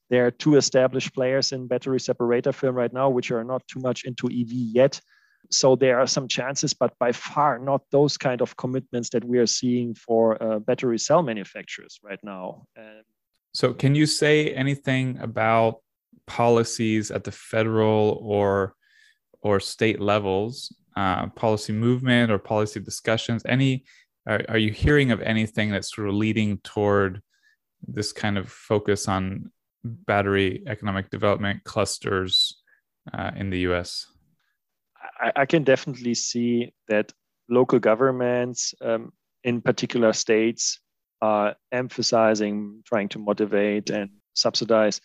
There 0.09 0.27
are 0.27 0.31
two 0.31 0.57
established 0.57 1.13
players 1.15 1.51
in 1.51 1.67
battery 1.67 1.99
separator 1.99 2.51
film 2.51 2.75
right 2.75 2.93
now, 2.93 3.09
which 3.09 3.31
are 3.31 3.43
not 3.43 3.67
too 3.67 3.79
much 3.79 4.03
into 4.03 4.27
EV 4.27 4.51
yet. 4.51 5.01
So 5.49 5.75
there 5.75 5.99
are 5.99 6.07
some 6.07 6.27
chances, 6.27 6.73
but 6.73 6.97
by 6.99 7.11
far 7.11 7.59
not 7.59 7.81
those 7.91 8.17
kind 8.17 8.41
of 8.41 8.55
commitments 8.57 9.09
that 9.09 9.23
we 9.23 9.39
are 9.39 9.47
seeing 9.47 9.95
for 9.95 10.41
uh, 10.41 10.59
battery 10.59 10.99
cell 10.99 11.23
manufacturers 11.23 11.99
right 12.03 12.19
now. 12.23 12.65
so, 13.53 13.73
can 13.73 13.95
you 13.95 14.05
say 14.05 14.53
anything 14.53 15.17
about 15.19 15.79
policies 16.27 17.11
at 17.11 17.23
the 17.23 17.31
federal 17.31 18.19
or 18.21 18.75
or 19.41 19.59
state 19.59 19.99
levels, 19.99 20.73
uh, 20.95 21.27
policy 21.29 21.73
movement 21.73 22.31
or 22.31 22.37
policy 22.37 22.79
discussions? 22.79 23.43
Any 23.45 23.85
are, 24.27 24.41
are 24.49 24.57
you 24.57 24.71
hearing 24.71 25.11
of 25.11 25.21
anything 25.21 25.69
that's 25.69 25.93
sort 25.93 26.07
of 26.07 26.15
leading 26.15 26.57
toward 26.59 27.21
this 27.87 28.13
kind 28.13 28.37
of 28.37 28.49
focus 28.49 29.07
on 29.07 29.51
battery 29.83 30.63
economic 30.67 31.09
development 31.09 31.63
clusters 31.63 32.61
uh, 33.13 33.31
in 33.35 33.49
the 33.49 33.59
U.S.? 33.59 34.07
I, 35.19 35.31
I, 35.35 35.45
can 35.45 35.63
definitely 35.63 36.13
see 36.13 36.73
that 36.87 37.11
local 37.49 37.79
governments, 37.79 38.73
um, 38.81 39.11
in 39.43 39.61
particular 39.61 40.13
states, 40.13 40.79
are 41.21 41.55
emphasizing 41.71 42.81
trying 42.85 43.09
to 43.09 43.19
motivate 43.19 43.89
and 43.89 44.09
subsidize 44.33 45.01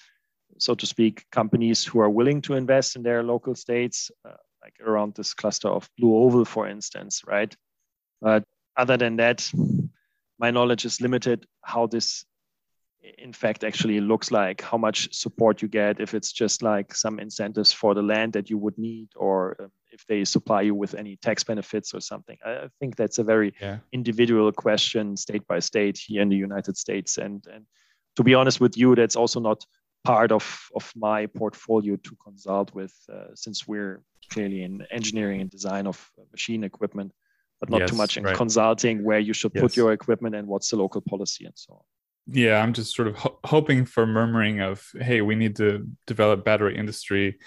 so 0.59 0.75
to 0.75 0.87
speak, 0.87 1.25
companies 1.31 1.85
who 1.85 2.01
are 2.01 2.11
willing 2.11 2.41
to 2.43 2.55
invest 2.55 2.97
in 2.97 3.03
their 3.03 3.23
local 3.23 3.55
states, 3.55 4.11
uh, 4.25 4.33
like 4.63 4.75
around 4.85 5.15
this 5.15 5.35
cluster 5.35 5.69
of 5.69 5.89
Blue 5.99 6.17
Oval, 6.17 6.45
for 6.45 6.67
instance, 6.69 7.23
right? 7.27 7.55
But 8.21 8.45
other 8.77 8.97
than 8.97 9.17
that, 9.17 9.51
my 10.39 10.51
knowledge 10.51 10.85
is 10.85 11.01
limited 11.01 11.47
how 11.63 11.87
this 11.87 12.25
in 13.19 13.33
fact 13.33 13.65
actually 13.65 14.01
looks 14.01 14.31
like 14.31 14.61
how 14.61 14.77
much 14.77 15.13
support 15.15 15.63
you 15.63 15.69
get 15.69 16.01
if 16.01 16.15
it's 16.15 16.33
just 16.33 16.63
like 16.63 16.95
some 16.95 17.21
incentives 17.21 17.73
for 17.73 17.95
the 17.95 18.03
land 18.03 18.33
that 18.33 18.51
you 18.51 18.59
would 18.59 18.77
need 18.77 19.09
or 19.17 19.57
um, 19.61 19.71
if 19.91 20.05
they 20.07 20.25
supply 20.25 20.61
you 20.63 20.75
with 20.75 20.95
any 20.95 21.17
tax 21.17 21.45
benefits 21.45 21.95
or 21.95 22.01
something 22.01 22.37
i 22.45 22.69
think 22.81 22.97
that's 22.97 23.19
a 23.19 23.25
very 23.25 23.55
yeah. 23.61 23.79
individual 23.93 24.51
question 24.51 25.17
state 25.17 25.47
by 25.47 25.59
state 25.61 25.97
here 25.97 26.23
in 26.23 26.29
the 26.29 26.37
united 26.37 26.77
states 26.77 27.19
and 27.19 27.47
and 27.53 27.65
to 28.17 28.25
be 28.25 28.35
honest 28.35 28.61
with 28.61 28.77
you 28.77 28.95
that's 28.95 29.17
also 29.17 29.39
not 29.39 29.65
part 30.05 30.33
of, 30.33 30.69
of 30.75 30.91
my 30.97 31.27
portfolio 31.27 31.97
to 31.97 32.17
consult 32.23 32.75
with 32.75 32.95
uh, 33.13 33.35
since 33.35 33.67
we're 33.67 34.03
clearly 34.31 34.63
in 34.63 34.87
engineering 34.91 35.41
and 35.41 35.51
design 35.51 35.87
of 35.87 36.11
machine 36.33 36.65
equipment 36.65 37.13
but 37.61 37.71
not 37.71 37.81
yes, 37.81 37.91
too 37.91 37.97
much 37.97 38.17
in 38.17 38.25
right. 38.25 38.37
consulting 38.37 39.03
where 39.03 39.19
you 39.19 39.33
should 39.33 39.53
yes. 39.55 39.63
put 39.63 39.77
your 39.77 39.93
equipment 39.93 40.35
and 40.35 40.47
what's 40.47 40.71
the 40.71 40.77
local 40.77 41.01
policy 41.01 41.45
and 41.45 41.55
so 41.57 41.75
on 41.75 41.81
yeah 42.31 42.63
i'm 42.63 42.73
just 42.73 42.95
sort 42.95 43.09
of 43.09 43.17
ho- 43.17 43.39
hoping 43.45 43.85
for 43.85 44.07
murmuring 44.07 44.61
of 44.61 44.85
hey 45.01 45.21
we 45.21 45.35
need 45.35 45.57
to 45.57 45.87
develop 46.07 46.45
battery 46.45 46.77
industry 46.77 47.39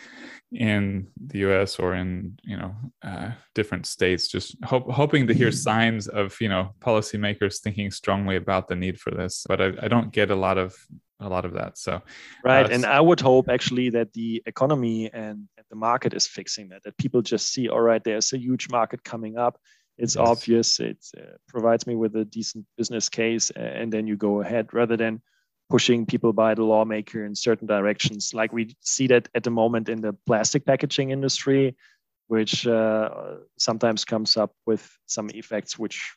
in 0.53 1.07
the 1.27 1.39
us 1.39 1.79
or 1.79 1.95
in 1.95 2.37
you 2.43 2.57
know 2.57 2.75
uh, 3.03 3.31
different 3.55 3.85
states. 3.85 4.27
Just 4.27 4.55
hope, 4.65 4.89
hoping 4.89 5.27
to 5.27 5.33
hear 5.33 5.51
signs 5.51 6.07
of 6.07 6.35
you 6.41 6.49
know 6.49 6.73
policymakers 6.79 7.61
thinking 7.61 7.89
strongly 7.91 8.35
about 8.35 8.67
the 8.67 8.75
need 8.75 8.99
for 8.99 9.11
this 9.11 9.45
but 9.47 9.61
I, 9.61 9.71
I 9.81 9.87
don't 9.87 10.11
get 10.11 10.29
a 10.29 10.35
lot 10.35 10.57
of 10.57 10.75
a 11.21 11.29
lot 11.29 11.45
of 11.45 11.53
that 11.53 11.77
so 11.77 12.01
right 12.43 12.65
uh, 12.65 12.69
and 12.69 12.83
i 12.83 12.99
would 12.99 13.21
hope 13.21 13.47
actually 13.47 13.91
that 13.91 14.11
the 14.13 14.41
economy 14.47 15.05
and, 15.13 15.47
and 15.55 15.65
the 15.69 15.75
market 15.75 16.15
is 16.15 16.25
fixing 16.25 16.69
that 16.69 16.81
that 16.83 16.97
people 16.97 17.21
just 17.21 17.53
see 17.53 17.69
all 17.69 17.79
right 17.79 18.03
there's 18.03 18.33
a 18.33 18.39
huge 18.39 18.69
market 18.71 19.03
coming 19.03 19.37
up 19.37 19.59
it's 20.01 20.15
yes. 20.15 20.27
obvious 20.27 20.79
it 20.79 20.97
uh, 21.17 21.37
provides 21.47 21.85
me 21.85 21.95
with 21.95 22.15
a 22.15 22.25
decent 22.25 22.65
business 22.77 23.07
case 23.07 23.51
and 23.51 23.93
then 23.93 24.07
you 24.07 24.17
go 24.17 24.41
ahead 24.41 24.67
rather 24.73 24.97
than 24.97 25.21
pushing 25.69 26.05
people 26.05 26.33
by 26.33 26.53
the 26.53 26.63
lawmaker 26.63 27.23
in 27.23 27.35
certain 27.35 27.67
directions 27.67 28.33
like 28.33 28.51
we 28.51 28.75
see 28.81 29.07
that 29.07 29.29
at 29.35 29.43
the 29.43 29.49
moment 29.49 29.87
in 29.87 30.01
the 30.01 30.13
plastic 30.25 30.65
packaging 30.65 31.11
industry 31.11 31.75
which 32.27 32.65
uh, 32.65 33.09
sometimes 33.57 34.03
comes 34.03 34.37
up 34.37 34.51
with 34.65 34.89
some 35.05 35.29
effects 35.33 35.77
which 35.77 36.15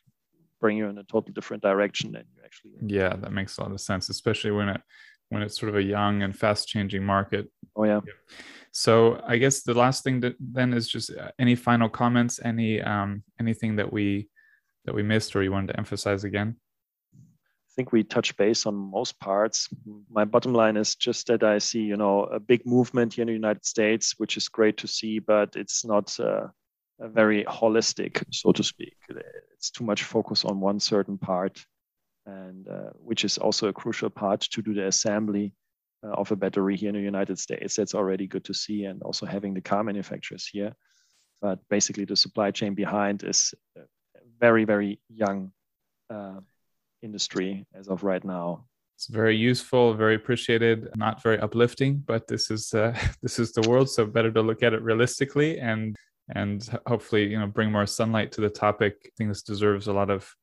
bring 0.59 0.77
you 0.77 0.87
in 0.87 0.97
a 0.97 1.03
totally 1.03 1.33
different 1.33 1.61
direction 1.61 2.11
than 2.11 2.23
you 2.35 2.41
actually 2.43 2.71
yeah 2.87 3.15
that 3.15 3.31
makes 3.31 3.57
a 3.57 3.61
lot 3.61 3.71
of 3.71 3.79
sense 3.79 4.09
especially 4.09 4.51
when 4.51 4.67
it 4.67 4.81
when 5.29 5.41
it's 5.41 5.59
sort 5.59 5.69
of 5.69 5.75
a 5.75 5.83
young 5.83 6.23
and 6.23 6.37
fast 6.37 6.67
changing 6.67 7.03
market 7.03 7.49
oh 7.75 7.83
yeah 7.83 7.99
so 8.77 9.21
I 9.25 9.37
guess 9.37 9.61
the 9.61 9.73
last 9.73 10.03
thing 10.03 10.19
that 10.19 10.35
then 10.37 10.73
is 10.73 10.89
just 10.89 11.09
uh, 11.09 11.31
any 11.39 11.55
final 11.55 11.87
comments, 11.87 12.41
any 12.43 12.81
um, 12.81 13.23
anything 13.39 13.77
that 13.77 13.91
we 13.91 14.27
that 14.83 14.93
we 14.93 15.01
missed 15.01 15.33
or 15.33 15.43
you 15.43 15.51
wanted 15.53 15.67
to 15.67 15.77
emphasize 15.77 16.25
again. 16.25 16.57
I 17.15 17.71
think 17.77 17.93
we 17.93 18.03
touch 18.03 18.35
base 18.35 18.65
on 18.65 18.75
most 18.75 19.17
parts. 19.17 19.69
My 20.11 20.25
bottom 20.25 20.53
line 20.53 20.75
is 20.75 20.95
just 20.95 21.27
that 21.27 21.41
I 21.43 21.57
see, 21.59 21.83
you 21.83 21.95
know, 21.95 22.23
a 22.23 22.39
big 22.39 22.65
movement 22.65 23.13
here 23.13 23.21
in 23.21 23.27
the 23.27 23.33
United 23.33 23.65
States, 23.65 24.15
which 24.17 24.35
is 24.35 24.49
great 24.49 24.75
to 24.79 24.87
see, 24.87 25.19
but 25.19 25.55
it's 25.55 25.85
not 25.85 26.19
uh, 26.19 26.47
very 26.99 27.45
holistic, 27.45 28.25
so 28.31 28.51
to 28.51 28.63
speak. 28.63 28.97
It's 29.53 29.71
too 29.71 29.85
much 29.85 30.03
focus 30.03 30.43
on 30.43 30.59
one 30.59 30.81
certain 30.81 31.17
part, 31.17 31.65
and 32.25 32.67
uh, 32.67 32.89
which 32.95 33.23
is 33.23 33.37
also 33.37 33.69
a 33.69 33.73
crucial 33.73 34.09
part 34.09 34.41
to 34.41 34.61
do 34.61 34.73
the 34.73 34.87
assembly 34.87 35.53
of 36.11 36.31
a 36.31 36.35
battery 36.35 36.75
here 36.75 36.89
in 36.89 36.95
the 36.95 37.01
United 37.01 37.39
States. 37.39 37.75
That's 37.75 37.95
already 37.95 38.27
good 38.27 38.43
to 38.45 38.53
see, 38.53 38.85
and 38.85 39.01
also 39.03 39.25
having 39.25 39.53
the 39.53 39.61
car 39.61 39.83
manufacturers 39.83 40.47
here. 40.47 40.75
But 41.41 41.59
basically, 41.69 42.05
the 42.05 42.15
supply 42.15 42.51
chain 42.51 42.73
behind 42.73 43.23
is 43.23 43.53
very, 44.39 44.65
very 44.65 44.99
young 45.09 45.51
uh, 46.09 46.39
industry 47.01 47.65
as 47.73 47.87
of 47.87 48.03
right 48.03 48.23
now. 48.23 48.65
It's 48.95 49.07
very 49.07 49.35
useful, 49.35 49.93
very 49.93 50.15
appreciated, 50.15 50.87
not 50.95 51.21
very 51.21 51.37
uplifting, 51.39 51.97
but 52.05 52.27
this 52.27 52.49
is 52.49 52.73
uh, 52.73 52.97
this 53.21 53.39
is 53.39 53.51
the 53.51 53.67
world, 53.69 53.89
so 53.89 54.05
better 54.05 54.31
to 54.31 54.41
look 54.41 54.63
at 54.63 54.73
it 54.73 54.81
realistically 54.81 55.59
and 55.59 55.95
and 56.33 56.67
hopefully 56.87 57.25
you 57.27 57.39
know 57.39 57.47
bring 57.47 57.71
more 57.71 57.85
sunlight 57.85 58.31
to 58.33 58.41
the 58.41 58.49
topic. 58.49 58.95
I 59.05 59.09
think 59.17 59.29
this 59.29 59.43
deserves 59.43 59.87
a 59.87 59.93
lot 59.93 60.09
of 60.09 60.33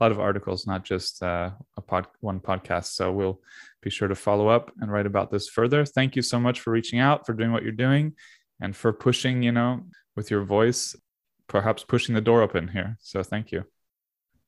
a 0.00 0.04
lot 0.04 0.12
of 0.12 0.20
articles, 0.20 0.66
not 0.66 0.84
just 0.84 1.22
uh, 1.22 1.50
a 1.76 1.80
pod, 1.80 2.06
one 2.20 2.40
podcast. 2.40 2.86
So 2.86 3.12
we'll 3.12 3.40
be 3.82 3.90
sure 3.90 4.08
to 4.08 4.14
follow 4.14 4.48
up 4.48 4.72
and 4.80 4.90
write 4.90 5.06
about 5.06 5.30
this 5.30 5.48
further. 5.48 5.84
Thank 5.84 6.16
you 6.16 6.22
so 6.22 6.40
much 6.40 6.60
for 6.60 6.70
reaching 6.70 6.98
out, 6.98 7.26
for 7.26 7.34
doing 7.34 7.52
what 7.52 7.62
you're 7.62 7.72
doing, 7.72 8.14
and 8.60 8.74
for 8.74 8.92
pushing, 8.92 9.42
you 9.42 9.52
know, 9.52 9.82
with 10.16 10.30
your 10.30 10.42
voice, 10.42 10.96
perhaps 11.48 11.84
pushing 11.84 12.14
the 12.14 12.20
door 12.20 12.42
open 12.42 12.68
here. 12.68 12.96
So 13.00 13.22
thank 13.22 13.52
you. 13.52 13.64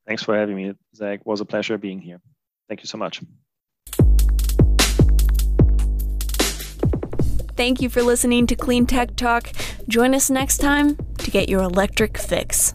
Thanks 0.06 0.22
for 0.22 0.36
having 0.36 0.56
me, 0.56 0.74
Zach. 0.94 1.20
It 1.20 1.26
was 1.26 1.40
a 1.40 1.44
pleasure 1.44 1.78
being 1.78 2.00
here. 2.00 2.20
Thank 2.68 2.80
you 2.80 2.86
so 2.86 2.98
much. 2.98 3.20
Thank 7.54 7.82
you 7.82 7.90
for 7.90 8.02
listening 8.02 8.46
to 8.46 8.56
Clean 8.56 8.86
Tech 8.86 9.14
Talk. 9.14 9.52
Join 9.86 10.14
us 10.14 10.30
next 10.30 10.58
time 10.58 10.96
to 11.18 11.30
get 11.30 11.48
your 11.48 11.62
electric 11.62 12.16
fix. 12.16 12.74